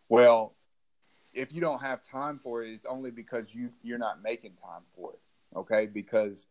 Well 0.08 0.54
if 1.32 1.52
you 1.52 1.60
don't 1.60 1.82
have 1.82 2.02
time 2.02 2.38
for 2.38 2.62
it 2.62 2.70
it's 2.70 2.86
only 2.86 3.10
because 3.10 3.52
you 3.52 3.72
you're 3.82 3.98
not 3.98 4.22
making 4.22 4.52
time 4.52 4.82
for 4.94 5.14
it 5.14 5.20
okay? 5.56 5.86
Because 5.86 6.46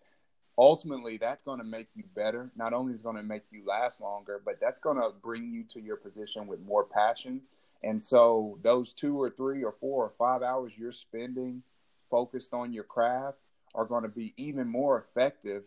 ultimately 0.62 1.17
that's 1.17 1.41
going 1.41 1.58
to 1.58 1.65
make 1.65 1.88
you 1.95 2.04
better. 2.15 2.52
Not 2.56 2.71
only 2.71 2.93
is 2.93 3.02
going 3.02 3.15
to 3.15 3.24
make 3.24 3.41
you 3.50 3.63
last 3.65 4.00
longer, 4.00 4.39
but 4.45 4.60
that's 4.62 4.80
going 4.80 5.02
to 5.02 5.12
bring 5.21 5.52
you 5.52 5.63
to 5.74 5.82
your 5.82 5.97
position 5.97 6.45
with 6.45 6.62
more 6.62 6.86
passion. 6.86 7.41
And 7.84 8.02
so 8.02 8.60
those 8.62 8.93
two 8.93 9.19
or 9.19 9.32
three 9.32 9.63
or 9.63 9.71
four 9.71 10.06
or 10.06 10.13
five 10.19 10.43
hours 10.43 10.78
you're 10.78 10.91
spending 10.91 11.63
focused 12.12 12.54
on 12.54 12.74
your 12.74 12.84
craft 12.84 13.39
are 13.74 13.86
going 13.86 14.04
to 14.04 14.10
be 14.10 14.36
even 14.38 14.67
more 14.67 15.00
effective 15.00 15.63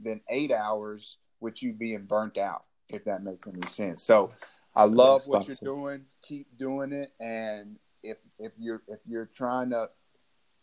than 0.00 0.22
eight 0.30 0.50
hours 0.50 1.18
with 1.40 1.62
you 1.62 1.74
being 1.74 2.06
burnt 2.06 2.38
out, 2.38 2.64
if 2.88 3.04
that 3.04 3.22
makes 3.22 3.46
any 3.46 3.66
sense. 3.66 4.02
So 4.02 4.32
I 4.74 4.84
love 4.84 5.26
what 5.26 5.46
you're 5.46 5.56
doing. 5.62 6.06
Keep 6.22 6.56
doing 6.56 6.92
it. 6.92 7.12
And 7.20 7.76
if 8.02 8.16
if 8.38 8.52
you're 8.58 8.82
if 8.88 9.00
you're 9.06 9.26
trying 9.26 9.70
to 9.70 9.90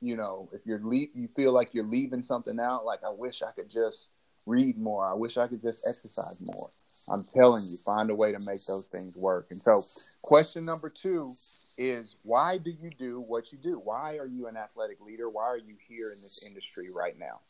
you 0.06 0.18
know, 0.18 0.50
if 0.54 0.62
you're 0.66 0.82
le- 0.84 1.08
you 1.14 1.28
feel 1.36 1.52
like 1.52 1.74
you're 1.74 1.86
leaving 1.86 2.24
something 2.24 2.60
out, 2.60 2.86
like 2.86 3.04
I 3.04 3.10
wish 3.10 3.42
I 3.42 3.52
could 3.52 3.70
just 3.70 4.08
read 4.46 4.78
more. 4.78 5.08
I 5.08 5.14
wish 5.14 5.38
I 5.38 5.48
could 5.48 5.62
just 5.62 5.80
exercise 5.86 6.36
more. 6.40 6.70
I'm 7.08 7.24
telling 7.24 7.66
you, 7.66 7.78
find 7.78 8.10
a 8.10 8.16
way 8.16 8.32
to 8.32 8.40
make 8.40 8.66
those 8.66 8.86
things 8.86 9.16
work. 9.16 9.48
And 9.52 9.62
so, 9.62 9.86
question 10.22 10.66
number 10.66 10.90
two 10.90 11.36
is 11.78 12.16
why 12.24 12.58
do 12.58 12.72
you 12.72 12.90
do 12.98 13.20
what 13.20 13.52
you 13.52 13.58
do? 13.58 13.80
Why 13.84 14.18
are 14.18 14.26
you 14.26 14.48
an 14.48 14.58
athletic 14.58 15.02
leader? 15.02 15.30
Why 15.30 15.44
are 15.44 15.58
you 15.58 15.76
here 15.88 16.12
in 16.12 16.22
this 16.22 16.42
industry 16.46 16.90
right 16.92 17.18
now? 17.20 17.42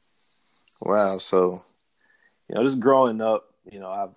Wow. 0.82 1.20
So, 1.20 1.64
you 2.50 2.56
know, 2.56 2.62
just 2.62 2.80
growing 2.80 3.22
up, 3.22 3.54
you 3.72 3.80
know, 3.80 3.90
I've 3.90 4.10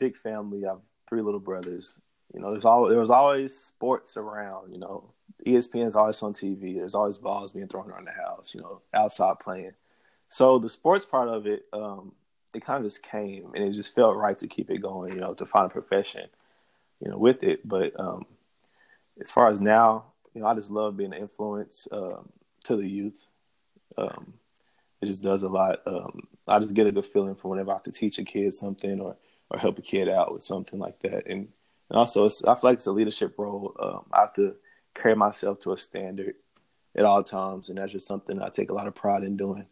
big 0.00 0.16
family. 0.16 0.64
I 0.64 0.70
have 0.70 0.80
three 1.08 1.22
little 1.22 1.38
brothers. 1.38 1.98
You 2.34 2.40
know, 2.40 2.52
there's 2.52 2.64
always 2.64 2.90
there 2.90 3.00
was 3.00 3.10
always 3.10 3.56
sports 3.56 4.16
around. 4.16 4.72
You 4.72 4.80
know, 4.80 5.12
ESPN 5.46 5.86
is 5.86 5.96
always 5.96 6.22
on 6.22 6.32
TV. 6.32 6.76
There's 6.76 6.94
always 6.94 7.18
balls 7.18 7.52
being 7.52 7.68
thrown 7.68 7.90
around 7.90 8.06
the 8.06 8.12
house, 8.12 8.54
you 8.54 8.60
know, 8.60 8.80
outside 8.92 9.38
playing. 9.40 9.72
So 10.28 10.58
the 10.58 10.68
sports 10.68 11.04
part 11.04 11.28
of 11.28 11.46
it, 11.46 11.66
um, 11.72 12.12
it 12.54 12.64
kind 12.64 12.78
of 12.78 12.84
just 12.84 13.02
came 13.02 13.52
and 13.54 13.64
it 13.64 13.72
just 13.72 13.94
felt 13.94 14.16
right 14.16 14.38
to 14.38 14.46
keep 14.46 14.70
it 14.70 14.82
going, 14.82 15.12
you 15.12 15.20
know, 15.20 15.34
to 15.34 15.46
find 15.46 15.66
a 15.66 15.70
profession, 15.70 16.28
you 17.00 17.10
know, 17.10 17.18
with 17.18 17.42
it. 17.42 17.66
But 17.66 17.98
um, 17.98 18.26
as 19.20 19.30
far 19.30 19.48
as 19.48 19.60
now, 19.60 20.04
you 20.34 20.40
know, 20.40 20.46
I 20.46 20.54
just 20.54 20.70
love 20.70 20.96
being 20.96 21.12
an 21.12 21.20
influence 21.20 21.88
um, 21.90 22.28
to 22.64 22.76
the 22.76 22.88
youth. 22.88 23.26
Um, 23.98 24.34
it 25.00 25.06
just 25.06 25.22
does 25.22 25.42
a 25.42 25.48
lot. 25.48 25.80
Um, 25.86 26.28
I 26.46 26.58
just 26.58 26.74
get 26.74 26.86
a 26.86 26.92
good 26.92 27.06
feeling 27.06 27.34
from 27.34 27.50
whenever 27.50 27.70
I 27.70 27.74
have 27.74 27.82
to 27.84 27.92
teach 27.92 28.18
a 28.18 28.24
kid 28.24 28.54
something 28.54 29.00
or, 29.00 29.16
or 29.50 29.58
help 29.58 29.78
a 29.78 29.82
kid 29.82 30.08
out 30.08 30.32
with 30.32 30.42
something 30.42 30.78
like 30.78 31.00
that. 31.00 31.26
And, 31.26 31.48
and 31.88 31.98
also, 31.98 32.26
I 32.26 32.54
feel 32.54 32.58
like 32.62 32.74
it's 32.74 32.86
a 32.86 32.92
leadership 32.92 33.34
role. 33.38 33.74
Um, 33.80 34.04
I 34.12 34.20
have 34.20 34.32
to– 34.34 34.56
carry 35.00 35.16
myself 35.16 35.60
to 35.60 35.72
a 35.72 35.76
standard 35.76 36.34
at 36.96 37.04
all 37.04 37.22
times, 37.22 37.68
and 37.68 37.78
that's 37.78 37.92
just 37.92 38.06
something 38.06 38.40
I 38.40 38.48
take 38.48 38.70
a 38.70 38.74
lot 38.74 38.86
of 38.86 38.94
pride 38.94 39.22
in 39.22 39.36
doing. 39.36 39.66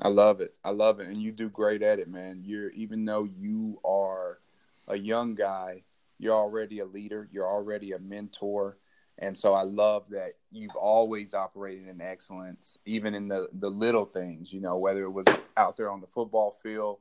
I 0.00 0.08
love 0.08 0.40
it. 0.40 0.54
I 0.64 0.70
love 0.70 1.00
it, 1.00 1.08
and 1.08 1.22
you 1.22 1.32
do 1.32 1.48
great 1.48 1.82
at 1.82 1.98
it, 1.98 2.08
man. 2.08 2.42
You're 2.44 2.70
even 2.70 3.04
though 3.04 3.24
you 3.24 3.80
are 3.84 4.40
a 4.88 4.96
young 4.96 5.34
guy, 5.34 5.84
you're 6.18 6.34
already 6.34 6.80
a 6.80 6.84
leader. 6.84 7.28
You're 7.32 7.48
already 7.48 7.92
a 7.92 7.98
mentor, 7.98 8.78
and 9.18 9.38
so 9.38 9.54
I 9.54 9.62
love 9.62 10.06
that 10.10 10.32
you've 10.50 10.74
always 10.74 11.32
operated 11.32 11.88
in 11.88 12.00
excellence, 12.00 12.76
even 12.84 13.14
in 13.14 13.28
the 13.28 13.48
the 13.52 13.70
little 13.70 14.04
things. 14.04 14.52
You 14.52 14.60
know, 14.60 14.78
whether 14.78 15.04
it 15.04 15.10
was 15.10 15.26
out 15.56 15.76
there 15.76 15.90
on 15.90 16.00
the 16.00 16.08
football 16.08 16.56
field 16.62 16.98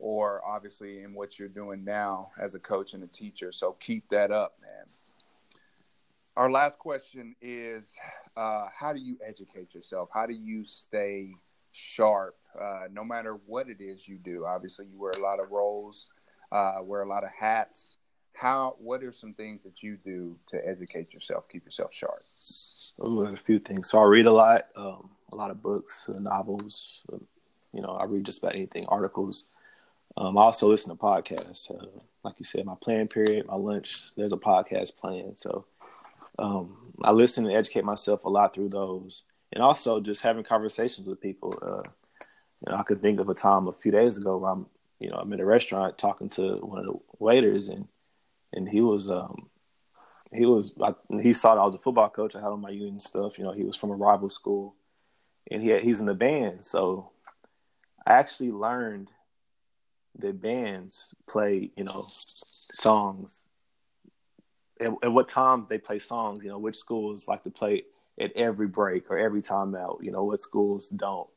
or 0.00 0.44
obviously 0.44 1.02
in 1.02 1.14
what 1.14 1.38
you're 1.38 1.48
doing 1.48 1.84
now 1.84 2.30
as 2.38 2.54
a 2.54 2.58
coach 2.58 2.94
and 2.94 3.04
a 3.04 3.06
teacher. 3.06 3.52
So 3.52 3.72
keep 3.80 4.08
that 4.10 4.30
up, 4.32 4.56
man 4.60 4.86
our 6.36 6.50
last 6.50 6.78
question 6.78 7.34
is 7.40 7.94
uh, 8.36 8.66
how 8.76 8.92
do 8.92 9.00
you 9.00 9.18
educate 9.26 9.74
yourself? 9.74 10.08
How 10.12 10.26
do 10.26 10.34
you 10.34 10.64
stay 10.64 11.32
sharp 11.72 12.36
uh, 12.60 12.84
no 12.92 13.04
matter 13.04 13.38
what 13.46 13.68
it 13.68 13.80
is 13.80 14.08
you 14.08 14.18
do? 14.18 14.44
Obviously 14.46 14.86
you 14.86 14.98
wear 14.98 15.12
a 15.16 15.20
lot 15.20 15.40
of 15.40 15.50
roles 15.50 16.10
uh, 16.54 16.78
wear 16.82 17.02
a 17.02 17.08
lot 17.08 17.24
of 17.24 17.30
hats. 17.30 17.98
How 18.32 18.76
what 18.78 19.02
are 19.02 19.12
some 19.12 19.34
things 19.34 19.62
that 19.64 19.82
you 19.82 19.96
do 19.96 20.36
to 20.48 20.66
educate 20.66 21.12
yourself 21.12 21.48
keep 21.48 21.64
yourself 21.64 21.92
sharp? 21.92 22.24
Ooh, 23.04 23.26
a 23.26 23.36
few 23.36 23.58
things. 23.58 23.90
So 23.90 23.98
i 23.98 24.04
read 24.04 24.26
a 24.26 24.32
lot 24.32 24.66
um, 24.76 25.10
a 25.32 25.36
lot 25.36 25.50
of 25.50 25.62
books 25.62 26.08
uh, 26.08 26.18
novels 26.18 27.02
uh, 27.12 27.18
you 27.72 27.82
know 27.82 27.90
i 27.90 28.04
read 28.04 28.24
just 28.24 28.42
about 28.42 28.54
anything 28.54 28.86
articles. 28.86 29.44
Um, 30.16 30.38
i 30.38 30.42
also 30.42 30.68
listen 30.68 30.90
to 30.90 31.00
podcasts. 31.00 31.70
Uh, 31.70 31.86
like 32.24 32.34
you 32.38 32.44
said 32.44 32.64
my 32.64 32.74
plan 32.80 33.06
period 33.06 33.46
my 33.46 33.56
lunch 33.56 34.14
there's 34.16 34.32
a 34.32 34.36
podcast 34.36 34.96
playing 34.96 35.32
so 35.34 35.66
um, 36.38 36.92
I 37.02 37.12
listen 37.12 37.46
and 37.46 37.54
educate 37.54 37.84
myself 37.84 38.24
a 38.24 38.30
lot 38.30 38.54
through 38.54 38.70
those, 38.70 39.24
and 39.52 39.62
also 39.62 40.00
just 40.00 40.22
having 40.22 40.44
conversations 40.44 41.06
with 41.06 41.20
people. 41.20 41.52
Uh, 41.60 41.88
you 42.64 42.72
know, 42.72 42.78
I 42.78 42.82
could 42.82 43.02
think 43.02 43.20
of 43.20 43.28
a 43.28 43.34
time 43.34 43.68
a 43.68 43.72
few 43.72 43.92
days 43.92 44.16
ago 44.16 44.38
where 44.38 44.52
I'm, 44.52 44.66
you 45.00 45.10
know, 45.10 45.16
I'm 45.16 45.32
in 45.32 45.40
a 45.40 45.44
restaurant 45.44 45.98
talking 45.98 46.28
to 46.30 46.56
one 46.56 46.78
of 46.78 46.86
the 46.86 46.98
waiters, 47.18 47.68
and 47.68 47.88
and 48.52 48.68
he 48.68 48.80
was, 48.80 49.10
um, 49.10 49.48
he 50.32 50.46
was, 50.46 50.72
I, 50.80 50.94
he 51.20 51.32
saw 51.32 51.54
that 51.54 51.60
I 51.60 51.64
was 51.64 51.74
a 51.74 51.78
football 51.78 52.08
coach. 52.08 52.36
I 52.36 52.40
had 52.40 52.48
on 52.48 52.60
my 52.60 52.70
union 52.70 53.00
stuff. 53.00 53.38
You 53.38 53.44
know, 53.44 53.52
he 53.52 53.64
was 53.64 53.76
from 53.76 53.90
a 53.90 53.96
rival 53.96 54.30
school, 54.30 54.76
and 55.50 55.62
he 55.62 55.70
had, 55.70 55.82
he's 55.82 56.00
in 56.00 56.06
the 56.06 56.14
band. 56.14 56.64
So 56.64 57.10
I 58.06 58.12
actually 58.14 58.52
learned 58.52 59.10
that 60.18 60.40
bands 60.40 61.12
play, 61.26 61.72
you 61.76 61.84
know, 61.84 62.06
songs 62.08 63.46
at, 64.80 64.90
at 65.02 65.12
what 65.12 65.28
time 65.28 65.66
they 65.68 65.78
play 65.78 65.98
songs. 65.98 66.44
You 66.44 66.50
know, 66.50 66.58
which 66.58 66.76
schools 66.76 67.28
like 67.28 67.44
to 67.44 67.50
play 67.50 67.84
at 68.20 68.32
every 68.36 68.68
break 68.68 69.10
or 69.10 69.18
every 69.18 69.42
timeout. 69.42 70.02
You 70.02 70.10
know, 70.10 70.24
what 70.24 70.40
schools 70.40 70.88
don't, 70.90 71.28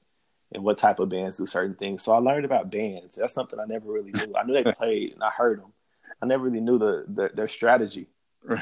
and 0.52 0.64
what 0.64 0.78
type 0.78 1.00
of 1.00 1.10
bands 1.10 1.38
do 1.38 1.46
certain 1.46 1.76
things. 1.76 2.04
So 2.04 2.12
I 2.14 2.18
learned 2.18 2.46
about 2.46 2.72
bands. 2.72 3.16
That's 3.16 3.34
something 3.34 3.60
I 3.60 3.66
never 3.66 3.92
really 3.92 4.12
knew. 4.12 4.34
I 4.36 4.44
knew 4.44 4.54
they 4.54 4.72
played 4.74 5.14
and 5.14 5.24
I 5.24 5.30
heard 5.30 5.60
them. 5.60 5.74
I 6.22 6.26
never 6.26 6.44
really 6.44 6.62
knew 6.62 6.78
the, 6.78 7.06
the 7.08 7.30
their 7.34 7.48
strategy. 7.48 8.08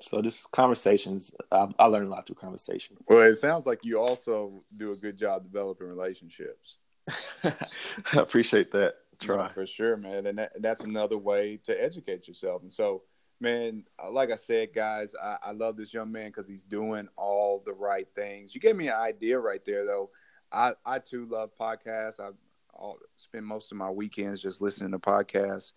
so 0.00 0.22
this 0.22 0.46
conversations, 0.46 1.34
I, 1.52 1.68
I 1.78 1.86
learned 1.86 2.08
a 2.08 2.10
lot 2.10 2.26
through 2.26 2.36
conversations. 2.36 3.00
Well, 3.08 3.22
it 3.22 3.36
sounds 3.36 3.66
like 3.66 3.84
you 3.84 4.00
also 4.00 4.64
do 4.76 4.92
a 4.92 4.96
good 4.96 5.16
job 5.16 5.44
developing 5.44 5.86
relationships. 5.86 6.76
I 7.44 7.54
appreciate 8.14 8.72
that. 8.72 8.94
Try 9.20 9.48
for 9.48 9.66
sure, 9.66 9.96
man, 9.96 10.26
and 10.26 10.38
that, 10.38 10.52
that's 10.60 10.82
another 10.82 11.18
way 11.18 11.58
to 11.64 11.82
educate 11.82 12.26
yourself. 12.26 12.62
And 12.62 12.72
so, 12.72 13.02
man, 13.40 13.84
like 14.10 14.30
I 14.30 14.36
said, 14.36 14.72
guys, 14.74 15.14
I, 15.22 15.36
I 15.42 15.50
love 15.52 15.76
this 15.76 15.92
young 15.92 16.10
man 16.10 16.28
because 16.28 16.48
he's 16.48 16.64
doing 16.64 17.08
all 17.16 17.62
the 17.64 17.74
right 17.74 18.08
things. 18.14 18.54
You 18.54 18.60
gave 18.60 18.76
me 18.76 18.88
an 18.88 18.94
idea 18.94 19.38
right 19.38 19.64
there, 19.64 19.84
though. 19.84 20.10
I 20.52 20.72
I 20.84 20.98
too 20.98 21.26
love 21.26 21.50
podcasts. 21.60 22.18
I 22.18 22.30
I'll 22.74 22.98
spend 23.16 23.44
most 23.46 23.72
of 23.72 23.78
my 23.78 23.90
weekends 23.90 24.40
just 24.40 24.60
listening 24.60 24.92
to 24.92 24.98
podcasts 24.98 25.74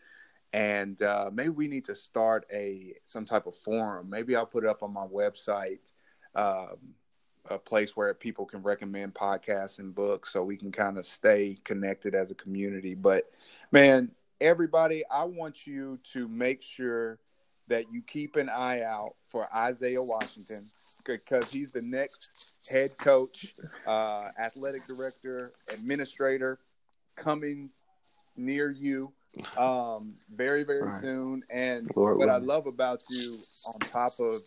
and 0.53 1.01
uh, 1.01 1.31
maybe 1.33 1.49
we 1.49 1.67
need 1.67 1.85
to 1.85 1.95
start 1.95 2.45
a 2.53 2.93
some 3.05 3.25
type 3.25 3.47
of 3.47 3.55
forum. 3.55 4.09
Maybe 4.09 4.35
I'll 4.35 4.45
put 4.45 4.63
it 4.63 4.69
up 4.69 4.83
on 4.83 4.93
my 4.93 5.07
website, 5.07 5.91
um, 6.35 6.77
a 7.49 7.57
place 7.57 7.95
where 7.95 8.13
people 8.13 8.45
can 8.45 8.61
recommend 8.61 9.13
podcasts 9.13 9.79
and 9.79 9.93
books, 9.93 10.31
so 10.31 10.43
we 10.43 10.57
can 10.57 10.71
kind 10.71 10.97
of 10.97 11.05
stay 11.05 11.57
connected 11.63 12.15
as 12.15 12.31
a 12.31 12.35
community. 12.35 12.95
But 12.95 13.31
man, 13.71 14.11
everybody, 14.39 15.03
I 15.11 15.23
want 15.23 15.67
you 15.67 15.99
to 16.13 16.27
make 16.27 16.61
sure 16.61 17.19
that 17.67 17.91
you 17.91 18.01
keep 18.01 18.35
an 18.35 18.49
eye 18.49 18.81
out 18.81 19.15
for 19.25 19.47
Isaiah 19.55 20.03
Washington 20.03 20.69
because 21.05 21.51
he's 21.51 21.69
the 21.69 21.81
next 21.81 22.53
head 22.69 22.97
coach, 22.97 23.53
uh, 23.87 24.29
athletic 24.39 24.87
director, 24.87 25.53
administrator 25.69 26.59
coming 27.15 27.69
near 28.35 28.71
you 28.71 29.11
um, 29.57 30.13
very 30.33 30.63
very 30.63 30.83
right. 30.83 31.01
soon. 31.01 31.43
And 31.49 31.89
Lord 31.95 32.17
what 32.17 32.29
I 32.29 32.37
love 32.37 32.67
about 32.67 33.01
you, 33.09 33.39
on 33.65 33.79
top 33.79 34.19
of 34.19 34.43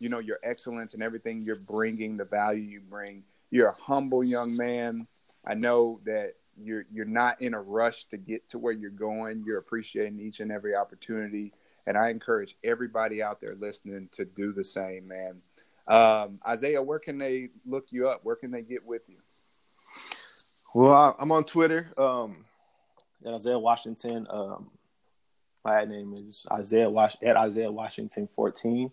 you 0.00 0.08
know 0.08 0.18
your 0.18 0.38
excellence 0.42 0.94
and 0.94 1.02
everything 1.02 1.42
you're 1.42 1.56
bringing, 1.56 2.16
the 2.16 2.24
value 2.24 2.62
you 2.62 2.80
bring, 2.80 3.22
you're 3.50 3.68
a 3.68 3.76
humble 3.80 4.24
young 4.24 4.56
man. 4.56 5.06
I 5.46 5.54
know 5.54 6.00
that 6.04 6.34
you're 6.56 6.86
you're 6.90 7.04
not 7.04 7.40
in 7.40 7.54
a 7.54 7.60
rush 7.60 8.06
to 8.06 8.16
get 8.16 8.48
to 8.50 8.58
where 8.58 8.72
you're 8.72 8.90
going. 8.90 9.44
You're 9.46 9.58
appreciating 9.58 10.18
each 10.18 10.40
and 10.40 10.50
every 10.50 10.74
opportunity, 10.74 11.52
and 11.86 11.96
I 11.96 12.08
encourage 12.08 12.56
everybody 12.64 13.22
out 13.22 13.40
there 13.40 13.54
listening 13.54 14.08
to 14.12 14.24
do 14.24 14.52
the 14.52 14.64
same, 14.64 15.06
man. 15.06 15.42
Um, 15.86 16.40
Isaiah, 16.46 16.82
where 16.82 16.98
can 16.98 17.18
they 17.18 17.50
look 17.66 17.86
you 17.90 18.08
up? 18.08 18.20
Where 18.24 18.36
can 18.36 18.50
they 18.50 18.62
get 18.62 18.84
with 18.84 19.02
you? 19.08 19.16
Well, 20.74 21.16
I'm 21.18 21.32
on 21.32 21.44
Twitter. 21.44 21.92
Um, 21.98 22.44
Isaiah 23.26 23.58
Washington. 23.58 24.26
Um, 24.30 24.70
my 25.64 25.84
name 25.84 26.14
is 26.14 26.46
Isaiah 26.50 26.88
Wash 26.88 27.16
at 27.22 27.36
Isaiah 27.36 27.70
Washington 27.70 28.28
14. 28.34 28.90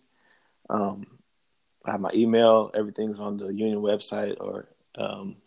Um, 0.70 1.06
I 1.86 1.92
have 1.92 2.02
my 2.02 2.10
email. 2.14 2.72
Everything's 2.74 3.20
on 3.20 3.38
the 3.38 3.48
union 3.48 3.80
website 3.80 4.36
or 4.40 4.68
um, 4.98 5.38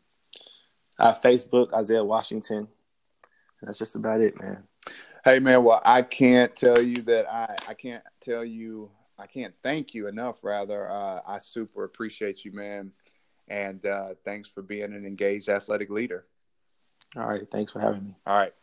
I 0.99 1.07
have 1.07 1.21
Facebook, 1.21 1.73
Isaiah 1.73 2.05
Washington. 2.05 2.69
That's 3.63 3.79
just 3.79 3.95
about 3.95 4.21
it, 4.21 4.41
man. 4.41 4.65
Hey 5.25 5.39
man, 5.39 5.65
well 5.65 5.83
I 5.85 6.01
can't 6.03 6.55
tell 6.57 6.81
you 6.81 7.03
that 7.03 7.31
I 7.31 7.55
I 7.69 7.75
can't 7.75 8.03
tell 8.21 8.43
you 8.45 8.91
I 9.19 9.27
can't 9.27 9.55
thank 9.63 9.93
you 9.93 10.07
enough. 10.07 10.43
Rather, 10.43 10.91
uh, 10.91 11.21
I 11.27 11.39
super 11.39 11.85
appreciate 11.85 12.45
you, 12.45 12.53
man, 12.53 12.93
and 13.49 13.85
uh, 13.85 14.15
thanks 14.25 14.49
for 14.49 14.63
being 14.63 14.95
an 14.95 15.05
engaged 15.05 15.51
athletic 15.51 15.91
leader. 15.91 16.25
All 17.17 17.27
right, 17.27 17.47
thanks 17.51 17.73
for 17.73 17.81
having 17.81 18.05
me. 18.05 18.17
All 18.27 18.37
right. 18.37 18.55